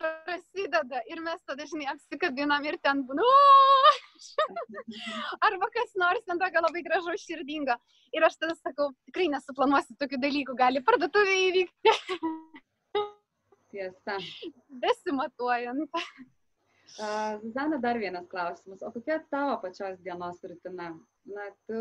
[0.00, 3.26] prasideda ir mes tada, žinai, apsikabinam ir ten būna.
[5.46, 7.76] Arba kas nors ten tokio labai gražaus širdingo.
[8.16, 11.94] Ir aš tada sakau, tikrai nesuplanuosiu tokių dalykų, gali parduotuvė įvykti.
[13.70, 14.18] Tiesa.
[14.82, 16.02] Besimatuojant.
[17.42, 18.82] Zuzana, dar vienas klausimas.
[18.82, 20.90] O kokia tavo pačios dienos rutina?
[21.24, 21.80] Na, tu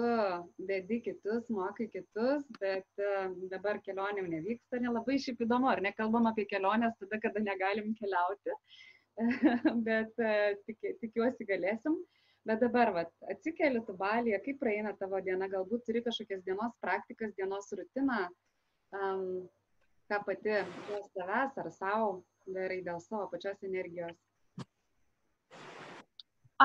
[0.70, 3.04] dedi kitus, mokai kitus, bet
[3.50, 4.82] dabar kelionėm nevyksta.
[4.84, 8.58] Nelabai šiaip įdomu, ar nekalbam apie keliones tada, kada negalim keliauti.
[9.88, 10.14] bet
[10.68, 11.98] tik, tikiuosi galėsim.
[12.48, 17.34] Bet dabar, vat, atsikeli tu balėje, kaip praeina tavo diena, galbūt turi kažkokias dienos praktikas,
[17.38, 18.22] dienos rutiną,
[18.96, 19.26] um,
[20.10, 20.49] ką pati
[20.89, 22.10] dėl savęs ar savo
[22.55, 24.18] darai dėl savo pačios energijos.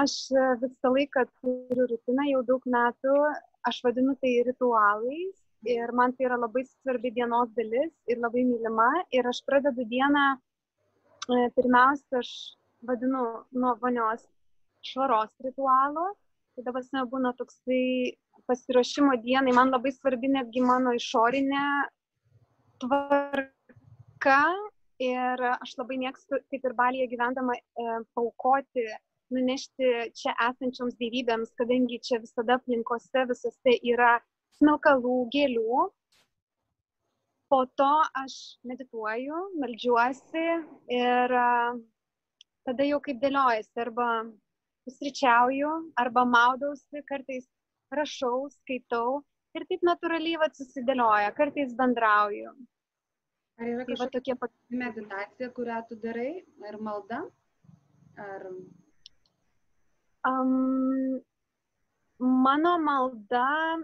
[0.01, 3.19] Aš e, visą laiką turiu rutiną jau daug metų,
[3.71, 5.37] aš vadinu tai ritualais
[5.75, 8.89] ir man tai yra labai svarbi dienos dalis ir labai mylima.
[9.15, 10.25] Ir aš pradedu dieną,
[11.37, 12.33] e, pirmiausia, aš
[12.91, 13.23] vadinu
[13.53, 14.27] nuo vonios
[14.91, 16.11] švaros ritualo.
[16.55, 17.85] Tai dabar būna toksai
[18.51, 21.65] pasiruošimo dienai, man labai svarbi netgi mano išorinė
[22.85, 24.39] tvarka
[25.03, 28.87] ir aš labai mėgstu, kaip ir Balyje gyvendama, e, paukoti
[29.35, 34.19] nunešti čia esančioms gyvybėms, kadangi čia visada aplinkose visose yra
[34.59, 35.89] smilkalų, gėlių.
[37.53, 40.47] Po to aš medituoju, melžiuosi
[40.99, 41.35] ir
[42.65, 44.09] tada jau kaip dėliojasi, arba
[44.85, 47.47] pusryčiauju, arba maudausi, kartais
[47.95, 49.23] rašau, skaitau
[49.55, 52.55] ir taip natūraliai susidėlioja, kartais bendrauju.
[53.59, 54.53] Ar yra Tai kažkokia tokie pat.
[54.71, 56.33] meditacija, kurią tu darai,
[56.69, 57.21] ar malda?
[58.19, 58.49] Ar
[60.25, 61.21] Um,
[62.19, 63.77] mano malda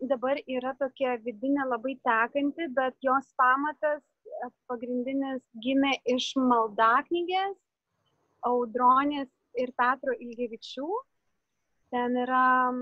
[0.00, 7.58] dabar yra tokia vidinė labai tekanti, bet jos pamatas e, pagrindinis gimė iš maldaknygės
[8.48, 9.28] Audronės
[9.60, 10.88] ir Petro Ilgevičių.
[11.92, 12.72] Ten yra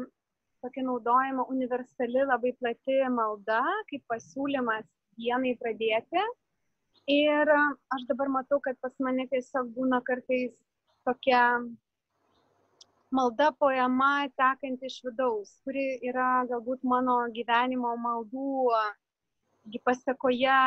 [0.62, 4.87] tokia naudojama universali labai plati malda, kaip pasiūlymas
[5.19, 6.25] dienai pradėti.
[7.15, 7.51] Ir
[7.93, 10.55] aš dabar matau, kad pas mane tiesiog būna kartais
[11.05, 11.43] tokia
[13.15, 18.73] malda poema tekanti iš vidaus, kuri yra galbūt mano gyvenimo maldų
[19.85, 20.61] pasakoje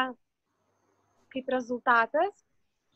[1.34, 2.46] kaip rezultatas.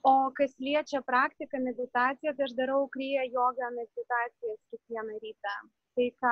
[0.04, 5.52] O kas liečia praktiką, meditaciją, tai aš darau kryją jogą meditacijas kiekvieną rytą.
[5.97, 6.32] Tai, ką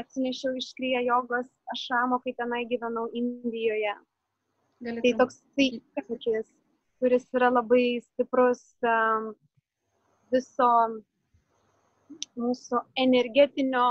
[0.00, 3.94] atsinešiau iš kryją jogos ašamo, kai tenai gyvenau Indijoje.
[3.94, 6.48] Tai galėtum toks įvykis,
[7.00, 9.32] kuris yra labai stiprus um,
[10.34, 10.70] viso
[12.38, 13.86] mūsų energetinio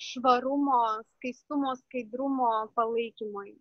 [0.00, 0.80] švarumo,
[1.16, 3.52] skaistumo, skaidrumo palaikymui.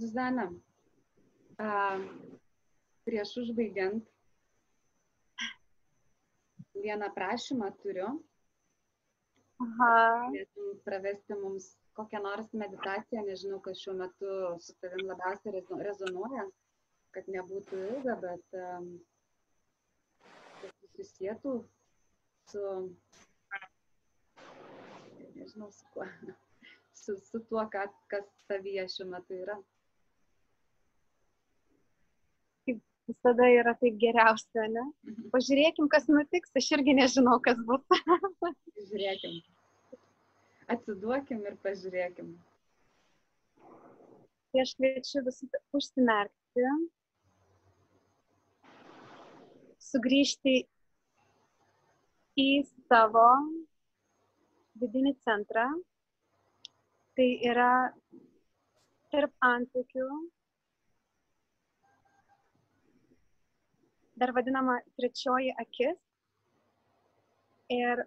[0.00, 0.46] Zuzana,
[1.58, 1.68] a,
[3.06, 4.06] prieš užbaigiant,
[6.82, 8.08] vieną prašymą turiu.
[9.60, 10.30] Aha,
[10.84, 16.46] pravesti mums kokią nors meditaciją, nežinau, kas šiuo metu su tavim labiausiai rezo- rezonuoja,
[17.16, 18.86] kad nebūtų ilga, bet um,
[20.62, 21.52] kad susisietų
[22.52, 22.64] su,
[25.36, 26.06] nežinau, su kuo,
[27.02, 29.58] su, su tuo, ką, kas tavyje šiuo metu yra.
[33.10, 34.84] Visada yra taip geriausia, ne?
[35.34, 37.82] Pažiūrėkim, kas nutiks, aš irgi nežinau, kas bus.
[38.90, 39.40] Žiūrėkim.
[40.70, 42.30] Atsiduokim ir pažiūrėkim.
[44.50, 46.66] Tai aš kviečiu visus užsimerkti,
[49.90, 50.54] sugrįžti
[52.38, 52.48] į
[52.90, 53.28] savo
[54.82, 55.66] vidinį centrą.
[57.18, 57.70] Tai yra
[59.10, 60.08] tarp antakių,
[64.20, 65.98] dar vadinama trečioji akis.
[67.70, 68.02] Ir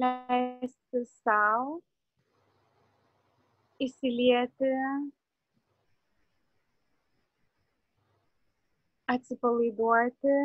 [0.00, 1.80] leisti savo
[3.82, 4.70] įsilieti,
[9.14, 10.36] atsipalaiduoti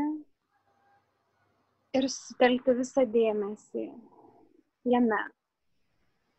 [1.99, 3.85] ir sutelkti visą dėmesį
[4.93, 5.21] jame.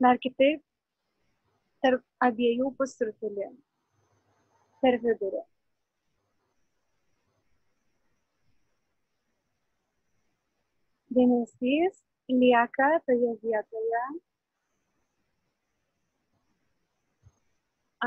[0.01, 0.63] Dar kitaip,
[1.85, 3.49] tarp abiejų pusrutulį,
[4.83, 5.43] per vidurį.
[11.17, 11.97] Dėmesys
[12.31, 14.03] lieka toje vietoje.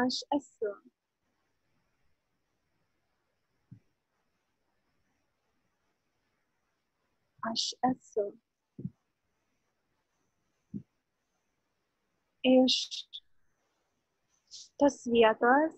[0.01, 0.71] Aš esu.
[7.51, 8.25] Aš esu.
[12.53, 12.77] Iš
[14.79, 15.75] tos vietos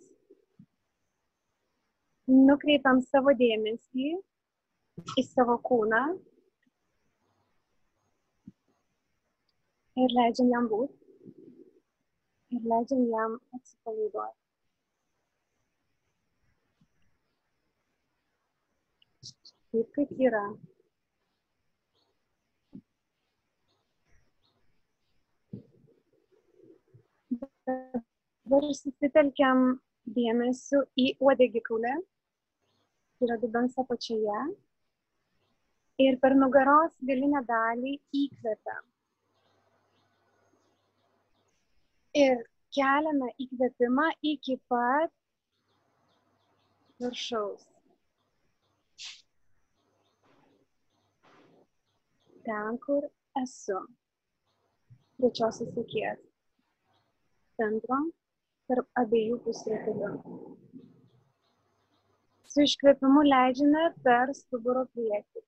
[2.30, 4.14] nukreipiam savo dėmesį
[5.18, 6.06] į savo kūną
[10.04, 11.06] ir leidžiam jam būti
[12.56, 14.42] ir leidžiam jam atsipalaiduoti.
[19.72, 20.44] Taip kaip yra.
[27.66, 29.66] Dabar susitelkiam
[30.18, 31.96] dėmesiu į uodegikaulę,
[33.18, 34.42] tai yra dubens apačioje.
[36.06, 38.84] Ir per nugaros galinę dalį įkvepiam.
[42.16, 42.44] Ir
[42.76, 45.12] keliame įkvėpimą iki pat
[47.04, 47.66] viršaus.
[52.46, 53.08] Ten, kur
[53.42, 53.80] esu.
[55.18, 56.22] Trečiosios akies.
[57.60, 58.00] Centro
[58.70, 60.12] tarp abiejų pusrutulių.
[62.54, 65.44] Su iškvėpimu leidžiame per stuburo priekį.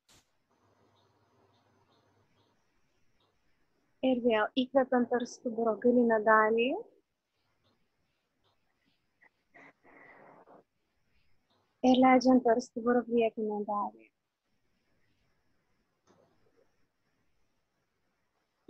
[4.07, 6.67] Ir vėl įkvepiam per stuburo galinę dalį.
[11.89, 14.07] Ir leidžiam per stuburo priekinę dalį.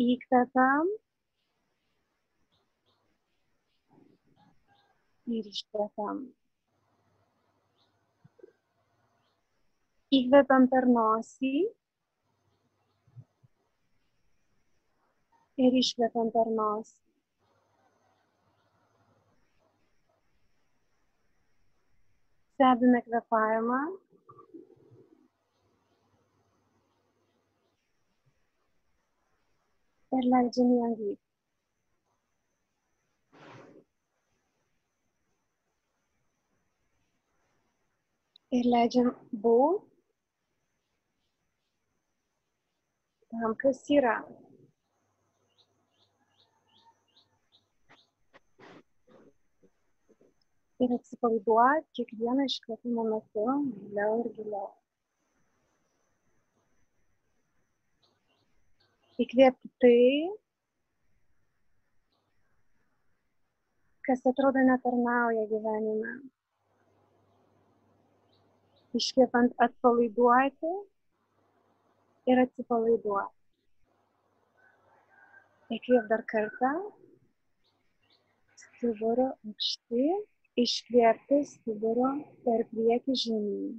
[0.07, 0.89] Įkvepiam.
[5.37, 6.21] Ir iškvepiam.
[10.21, 11.53] Įkvepiam per nosį.
[15.65, 16.97] Ir iškvepiam per nosį.
[22.57, 23.79] Stebime kvepavimą.
[30.17, 31.27] Ir leidžiam jam vykti.
[38.57, 39.13] Ir leidžiam
[39.45, 39.85] būt
[43.31, 44.19] tam, kas yra.
[50.85, 53.45] Ir atsipalaiduoti kiekvieną iškvėpimo metu
[53.77, 54.67] giliau ir giliau.
[59.25, 60.01] Įkvėpti tai,
[64.05, 66.13] kas atrodo netarnauja gyvenime.
[69.01, 70.75] Iškvėpant atpalaiduoti
[72.31, 73.33] ir atsipalaiduoti.
[75.75, 76.73] Įkvėp dar kartą.
[78.61, 80.05] Stuburo aukšti.
[80.61, 82.07] Iškvėpti stuburo
[82.45, 83.75] per priekį žemyn.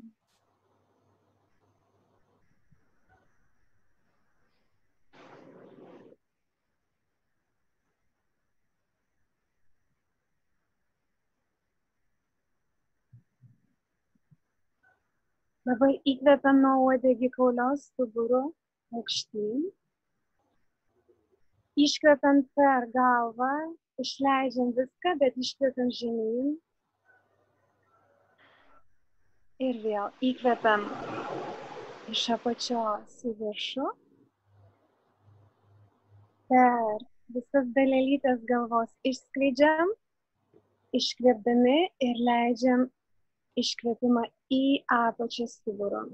[15.68, 18.44] Dabar įkvepiam nuo uodegikaulios stuburo
[19.00, 19.66] aukštyn.
[21.88, 23.50] Iškvepiam per galvą,
[24.06, 26.56] išleidžiam viską, bet iškvepiam žemyn.
[29.66, 30.84] Ir vėl įkvepiam
[32.12, 33.88] iš apačios į viršų.
[36.52, 37.02] Per
[37.34, 39.90] visas dalelytės galvos išskleidžiam,
[41.00, 42.86] iškvėpdami ir leidžiam
[43.58, 44.64] iškvėpimą į
[45.00, 46.06] apačią stuburo.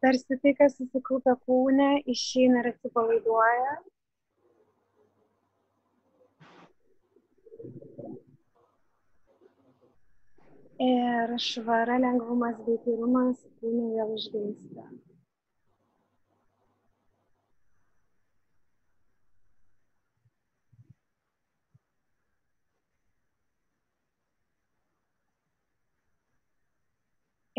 [0.00, 3.80] Tarsi tai, kas susikaupia kūne, išeina ir atsipalaiduoja.
[10.88, 14.88] Ir švara, lengvumas bei tyrumas kūne vėl išgimsta.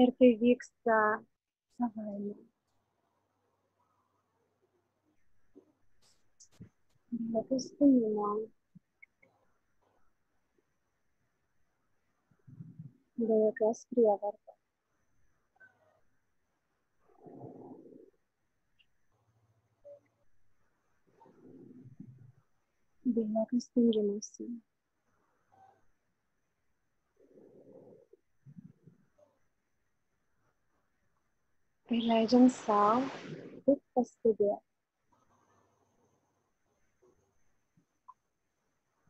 [0.01, 0.97] ir tai vyksta
[1.77, 2.35] savaime.
[7.11, 7.65] Be jokios
[13.91, 14.51] prievartos.
[23.13, 24.45] Be jokio stengimuose.
[31.91, 33.01] Ir leidžiam savo
[33.65, 34.61] tik pastebėti.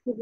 [0.04, 0.14] Tu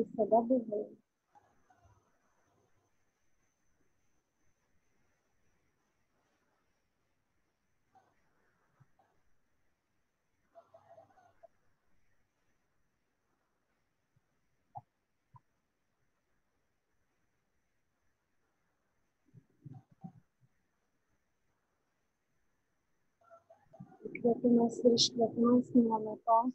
[24.27, 26.55] Įkvėpimas ir iškvėpimas nuolatos.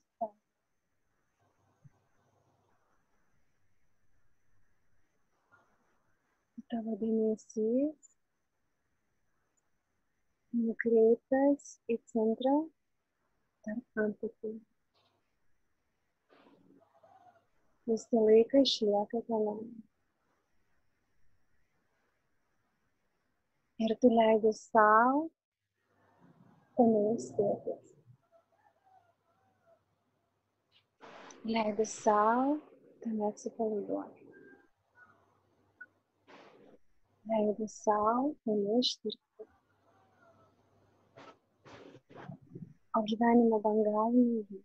[6.73, 8.11] Tavo dėmesys
[10.65, 12.57] nukreiptas į centrą
[13.63, 14.55] tarp antakių.
[17.87, 19.59] Visą laiką išlieka tenai.
[23.87, 25.29] Ir tu leidi savo
[26.81, 27.89] tame ilsėtis.
[31.53, 32.55] Leidi savo
[33.03, 34.25] tame atsipalaiduoti.
[37.29, 39.49] Leidi savo tame ištirpti.
[42.97, 44.61] O gyvenimo bangavimai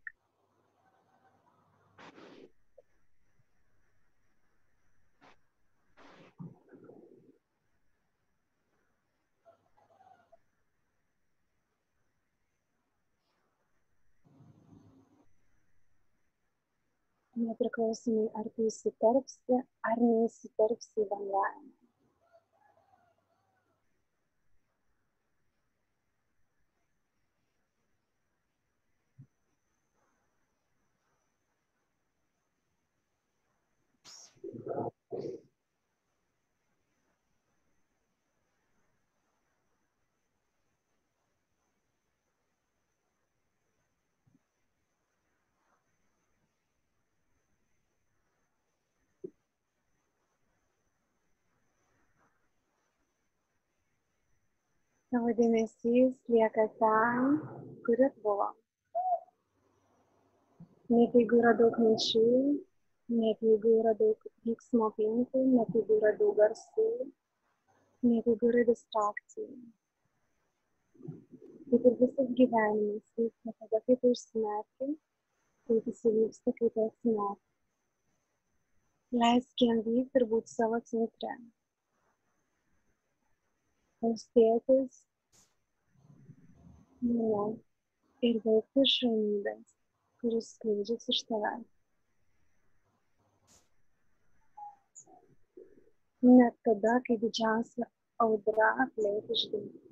[17.45, 21.86] nepriklausomai ar tu įsiterpsi ar neįsiterpsi į bendravimą.
[55.17, 57.37] Tavo dėmesys lieka ten,
[57.87, 58.49] kur ir buvo.
[60.93, 62.25] Net jeigu yra daug minčių,
[63.23, 66.87] net jeigu yra daug vyksmo aplinkui, net jeigu yra daug garsų,
[68.11, 69.49] net jeigu yra distrakcijų.
[71.73, 74.93] Kaip ir visas gyvenimas vyksta tada, kai tu užsimerki,
[75.71, 77.45] taip jis vyksta, kai tu atsimerki.
[79.25, 81.39] Leisk jam vykti ir būti savo centre.
[84.07, 84.97] Tavs tėtis
[87.07, 87.39] nu,
[88.29, 88.37] ir
[88.83, 89.73] iš ramybės,
[90.21, 91.65] kuris skleidžiasi iš tavęs.
[96.29, 97.91] Net tada, kai didžiausia
[98.27, 99.83] audra aplink išdėti.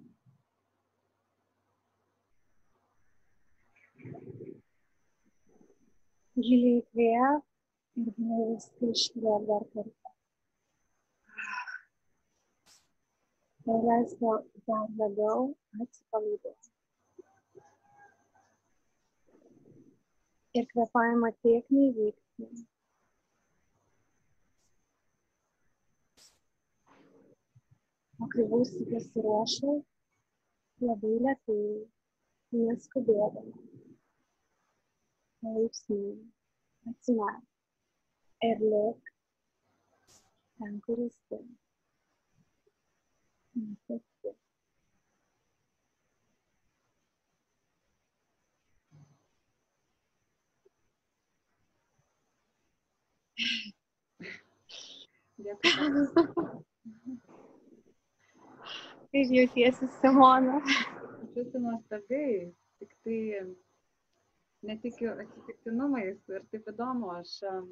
[6.39, 10.03] Giliai įkvėp ir giliai viską iškvėp dar kartą.
[13.66, 15.43] Leisk tau dar labiau
[15.81, 16.69] atsipalaiduoti.
[20.59, 22.45] Ir kvepavimo tiekmei vykti.
[28.20, 29.89] O kai būsi pasiruošęs,
[30.86, 31.65] labai lietai,
[32.66, 33.59] neskubėdama,
[35.41, 36.15] palaipsniui
[36.93, 37.45] atsimerk
[38.53, 39.12] ir lik
[40.57, 41.45] ten, kur esi.
[43.55, 44.01] Tau.
[59.12, 60.59] Kaip jautiesi, Simona?
[60.59, 63.18] Jaučiuosi nuostabiai, tik tai
[64.66, 67.68] netikiu atsitiktinumais ir taip įdomu, aš em,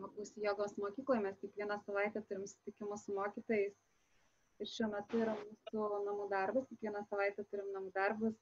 [0.00, 3.76] mokiausi jogos mokykloje, mes kiekvieną savaitę turim susitikimus su mokytais
[4.62, 8.36] šiuo metu yra mūsų namų darbas, kiekvieną savaitę turim namų darbus,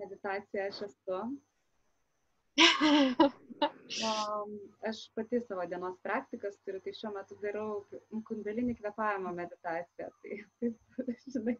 [0.00, 1.24] meditacija aš esu.
[4.04, 4.48] O,
[4.88, 7.84] aš pati savo dienos praktikas turiu, tai šiuo metu darau
[8.28, 10.08] kundalinį kvepavimo meditaciją.
[10.22, 10.76] Tai taip,
[11.34, 11.56] žinai.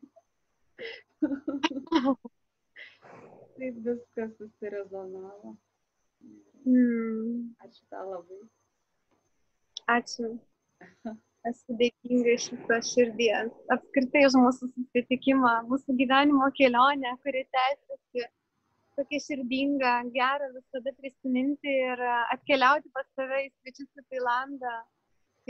[3.59, 5.55] taip viskas susirezonavo.
[6.65, 8.41] Mm, Ačiū tau labai.
[9.99, 10.33] ačiū.
[11.49, 13.51] Esu dėkinga iš viso širdies.
[13.75, 18.25] Apskritai už mūsų susitikimą, mūsų gyvenimo kelionę, kuri tęsiasi.
[18.97, 24.75] Tokia širdinga, gera visada prisiminti ir a, atkeliauti pas tave į svečius į Tailandą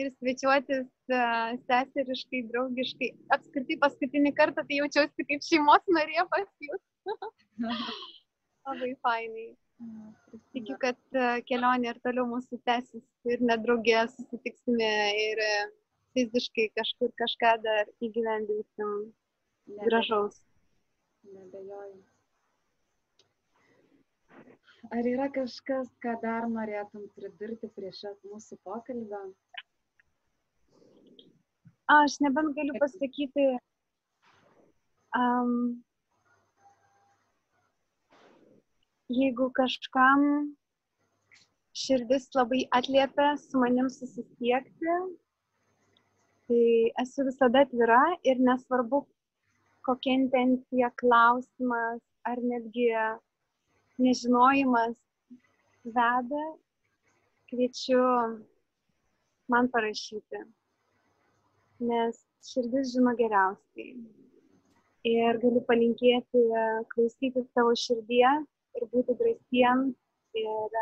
[0.00, 1.24] ir svečiuotis a,
[1.68, 3.10] seseriškai, draugiškai.
[3.36, 6.82] Apskritai paskutinį kartą tai jaučiausi kaip šeimos narė pas jūs.
[8.64, 9.52] Labai fainai.
[10.54, 15.54] Tikiu, kad e, kelionė ir toliau mūsų tęsis ir nedraugė susitiksime ir e,
[16.14, 18.90] fiziškai kažkur kažką dar įgyvendinsim
[19.66, 20.40] Nebe- gražaus.
[21.24, 22.02] Nebejoju.
[24.92, 29.22] Ar yra kažkas, ką dar norėtum pridurti prie šio mūsų pokalbio?
[31.94, 33.46] Aš nebent galiu pasakyti,
[35.16, 35.80] um,
[39.08, 40.22] jeigu kažkam
[41.74, 44.96] širdis labai atliepia su manim susisiekti,
[46.48, 48.00] tai esu visada atvira
[48.30, 49.04] ir nesvarbu,
[49.86, 52.88] kokia intencija, klausimas ar netgi
[54.04, 54.96] nežinojimas
[55.84, 56.44] veda,
[57.50, 58.02] kviečiu
[59.52, 60.42] man parašyti,
[61.90, 63.96] nes širdis žino geriausiai.
[65.04, 66.44] Ir galiu palinkėti
[66.92, 68.46] klausyti savo širdies
[68.78, 70.78] ir būti drąsiems ir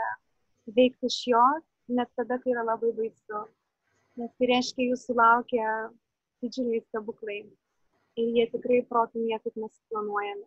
[0.77, 3.43] veikti iš jos, net tada, kai yra labai baisu.
[4.21, 5.67] Nes tai reiškia, jūsų laukia
[6.43, 7.39] didžiuliai stebuklai.
[8.21, 10.47] Ir jie tikrai protų niekaip nesiplanuojami.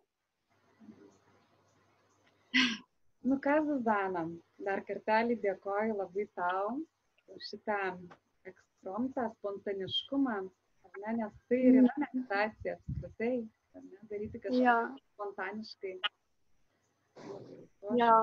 [3.25, 4.21] Nu ką, Zuzana,
[4.61, 6.75] dar kartelį dėkoju labai tau
[7.33, 7.77] už šitą
[8.45, 10.35] ekspromtą, spontaniškumą,
[11.01, 13.31] ne, nes tai ir yra meditacija apskritai,
[13.81, 14.75] ne, daryti kažką Jo,
[15.15, 15.95] spontaniškai.
[17.97, 18.13] jo.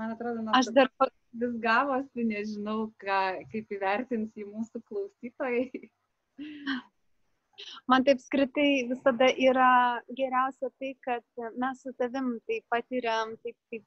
[0.00, 0.74] Man atrodo, Aš nuostabu.
[0.80, 1.10] dar pa-
[1.42, 3.20] vis gavosi, nežinau, ką,
[3.52, 5.68] kaip įvertins į mūsų klausytojai.
[7.90, 9.72] man taip skritai visada yra
[10.20, 13.84] geriausia tai, kad mes su tavim tai patiriam, taip kaip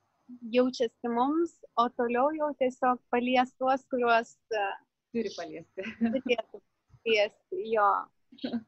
[0.53, 5.87] jaučiasi mums, o toliau jau tiesiog palies tuos, kuriuos turi paliesti.
[6.03, 7.89] Turėtų paliesti, jo.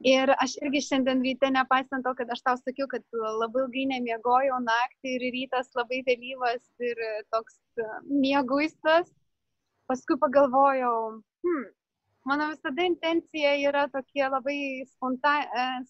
[0.09, 4.59] Ir aš irgi šiandien ryte, nepaisant to, kad aš tau sakiau, kad labai ilgai nemiegojau
[4.65, 7.01] naktį ir rytas labai vėlyvas ir
[7.33, 7.59] toks
[8.07, 9.11] mieguistas,
[9.91, 11.67] paskui pagalvojau, hmm,
[12.31, 14.57] mano visada intencija yra tokie labai
[14.93, 15.35] sponta,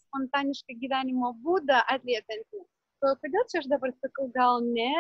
[0.02, 2.66] spontanišką gyvenimo būdą atliepianti.
[3.00, 4.92] Kodėl čia aš dabar sakau, gal ne,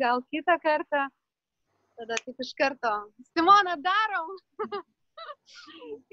[0.00, 1.08] gal kitą kartą.
[1.94, 2.90] Tada taip iš karto,
[3.34, 4.32] Simona, darom.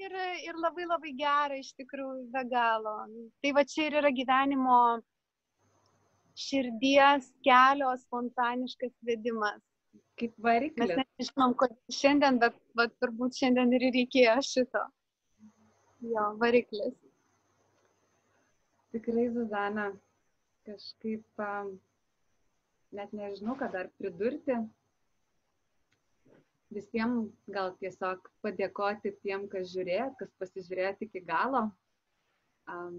[0.04, 0.14] ir,
[0.46, 2.94] ir labai labai gera iš tikrųjų be galo.
[3.42, 4.78] Tai va čia ir yra gyvenimo
[6.38, 9.60] širdies kelio spontaniškas vedimas.
[10.20, 10.92] Kaip variklis.
[10.92, 14.82] Mes nežinom, kad šiandien, bet, bet turbūt šiandien ir reikėjo šito.
[16.04, 16.94] Jo, variklis.
[18.92, 19.86] Tikrai, Zuzana,
[20.68, 21.72] kažkaip um,
[22.92, 24.58] net nežinau, ką dar pridurti
[26.74, 31.62] visiems gal tiesiog padėkoti tiem, kas žiūrėjo, kas pasižiūrėjo iki galo.
[32.70, 32.98] Um,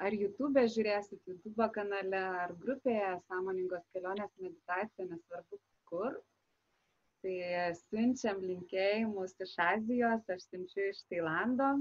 [0.00, 5.60] ar YouTube žiūrėsit, YouTube kanale, ar grupėje Sąmoningos kelionės meditacija, nesvarbu
[5.90, 6.18] kur.
[7.20, 7.36] Tai
[7.76, 11.74] siunčiam linkėjimus iš Azijos, aš siunčiu iš Tailando.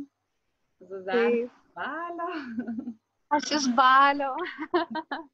[0.80, 2.31] Zuzana Balio.
[3.36, 4.31] Aš iš Balio.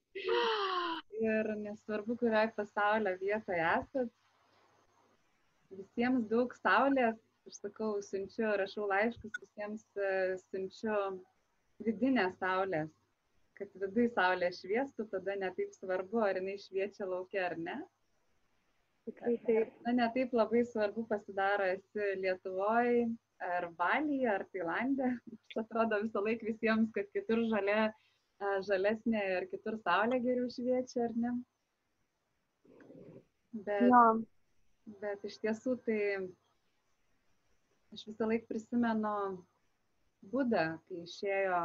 [1.21, 4.11] ir nesvarbu, kurioje pasaulio vietoje esat,
[5.77, 10.11] visiems daug saulės, aš sakau, siunčiu, rašau laiškus, visiems e,
[10.49, 10.95] siunčiu
[11.85, 12.91] vidinės saulės,
[13.59, 17.77] kad vidui saulė šviestų, tada netaip svarbu, ar jinai šviečia laukia ar ne.
[19.05, 19.73] Tikrai taip.
[19.85, 23.05] Na, netaip labai svarbu pasidaro, esi Lietuvoje,
[23.45, 25.11] ar Balyje, ar Tailandė.
[25.35, 27.91] Aš atrodo visą laiką visiems, kad kitur žalia,
[28.41, 31.35] e, žalesnė ir kitur saulė geriau šviečia, ar ne.
[33.55, 34.01] Bet, jo
[35.01, 35.99] bet iš tiesų tai
[37.95, 39.17] aš visą laiką prisimenu
[40.25, 41.59] Budą, kai išėjo,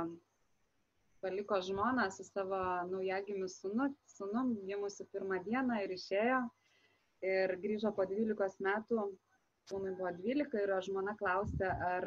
[1.24, 2.58] paliko žmoną su savo
[2.90, 3.86] naujagimiu sunu,
[4.16, 6.42] sunum, gimusi pirmą dieną ir išėjo.
[7.24, 9.06] Ir grįžo po 12 metų,
[9.68, 12.06] sūnui buvo 12 ir žmona klausė, ar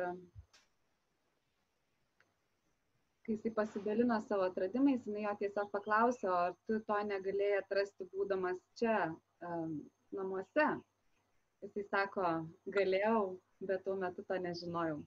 [3.23, 8.57] kai jisai pasidalino savo atradimais, jinai jo tiesiog paklausė, ar tu to negalėjai atrasti būdamas
[8.79, 8.97] čia,
[9.47, 9.77] um,
[10.11, 10.65] namuose.
[11.63, 12.29] Jisai sako,
[12.75, 13.19] galėjau,
[13.63, 14.99] bet tuo metu to nežinojau.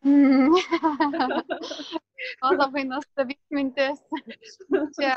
[2.44, 4.00] O labai nuostabi mintis.
[4.96, 5.12] Čia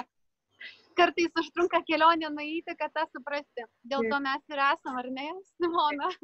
[0.98, 3.62] kartais užtrunka kelionė nueiti, kad tą suprasti.
[3.92, 6.08] Dėl to mes ir esam, ar ne, Simona?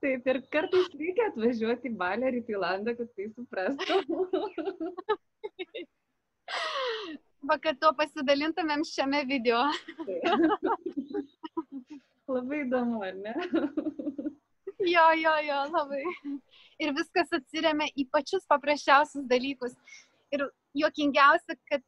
[0.00, 3.94] Taip, ir kartais reikia atvažiuoti į Balį ar į Tailandą, kad tai suprastų.
[7.46, 9.60] Va, kad to pasidalintumėm šiame video.
[12.34, 13.34] Labai įdomu, ar ne?
[14.94, 16.02] jo, jo, jo, labai.
[16.82, 19.76] Ir viskas atsiriamia į pačius paprasčiausius dalykus.
[20.34, 21.84] Ir juokingiausia, kad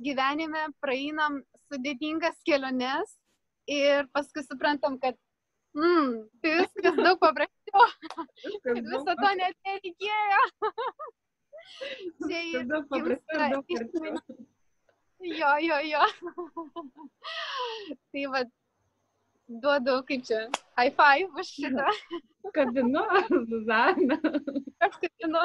[0.00, 3.12] gyvenime praeinam sudėtingas keliones
[3.68, 5.18] ir paskui suprantam, kad
[5.76, 7.88] mm, tai viskas daug paprasčiau.
[8.64, 10.42] kad viso to net nereikėjo.
[12.24, 14.48] Čia ir daug paprasčiau.
[15.20, 16.02] Jo, jo, jo.
[18.12, 18.50] tai vad,
[19.48, 20.44] duodu, kaip čia,
[20.78, 21.88] high five už šitą.
[22.54, 23.02] Kabinu,
[23.50, 24.18] Zuzana.
[24.78, 25.42] Kabinu.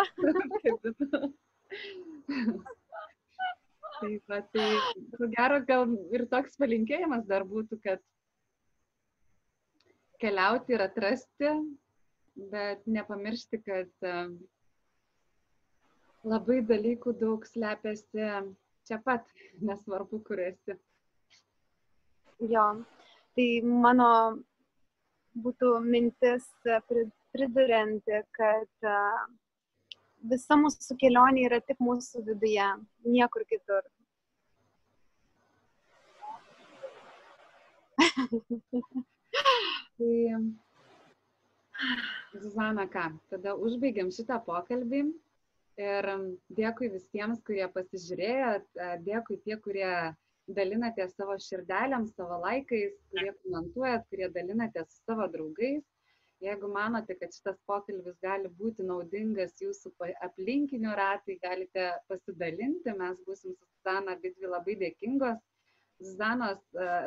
[0.62, 1.22] Kabinu.
[4.04, 4.70] Taip, va, tai
[5.18, 8.02] ko gero gal ir toks palinkėjimas dar būtų, kad
[10.22, 11.54] keliauti ir atrasti,
[12.54, 13.90] bet nepamiršti, kad
[16.24, 18.30] labai dalykų daug slepiasi
[18.88, 19.28] čia pat,
[19.62, 20.76] nesvarbu, kur esi.
[22.44, 22.66] Jo,
[23.34, 24.08] Tai mano
[25.42, 26.76] būtų mintis e,
[27.34, 28.98] pridurianti, kad e,
[30.30, 32.68] visa mūsų kelionė yra tik mūsų viduje,
[33.16, 33.82] niekur kitur.
[39.98, 40.14] tai,
[42.38, 45.08] Zuzana, ką, tada užbaigiam šitą pokalbį
[45.82, 46.10] ir
[46.58, 49.90] dėkui visiems, kurie pasižiūrėjo, e, dėkui tie, kurie
[50.48, 55.84] dalinatės savo širdelėm, savo laikais, kurie komentuojat, kurie dalinatės su savo draugais.
[56.44, 59.94] Jeigu manote, kad šitas pokalbis gali būti naudingas jūsų
[60.28, 65.40] aplinkinių ratai, galite pasidalinti, mes busim su Zuzana abidvi labai dėkingos.
[66.04, 66.60] Zuzanos,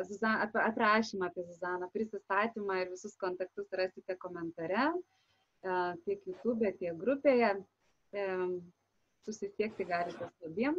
[0.08, 4.88] Zuzan, aprašymą apie Zuzaną, prisistatymą ir visus kontaktus rasite komentare,
[6.06, 7.52] tiek YouTube, tiek grupėje.
[9.26, 10.76] Susisiekti galite su abiem.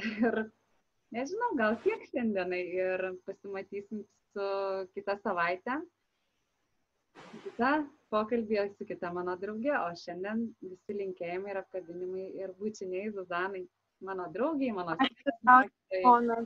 [0.00, 0.38] Ir
[1.12, 4.46] nežinau, gal tiek šiandienai ir pasimatysim su
[4.94, 5.80] kitą savaitę.
[7.44, 7.72] Kita
[8.12, 13.66] pokalbį su kita mano draugė, o šiandien visi linkėjimai ir apkabinimai ir būčiniai Zuzanai,
[14.04, 14.96] mano draugiai, mano
[16.08, 16.38] Ona.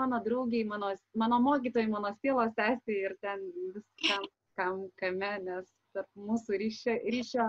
[0.00, 3.44] mano draugiai, mano, mano mokytojai, mano sielos sesė ir ten
[3.76, 4.26] viskam,
[4.58, 7.46] kam, kame, nes tarp mūsų ryšio, ryšio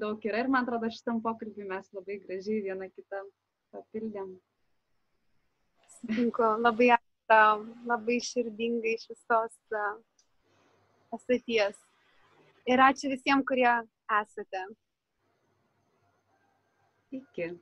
[0.00, 3.24] daug yra ir man atrodo šitam pokalbį mes labai gražiai vieną kitą
[3.74, 4.32] papildėm.
[5.98, 7.06] Sutinku, labai ačiū
[7.86, 9.58] labai širdingai iš visos
[11.10, 11.76] pasaties.
[12.66, 13.72] Ir ačiū visiems, kurie
[14.20, 14.64] esate.
[17.12, 17.52] Iki.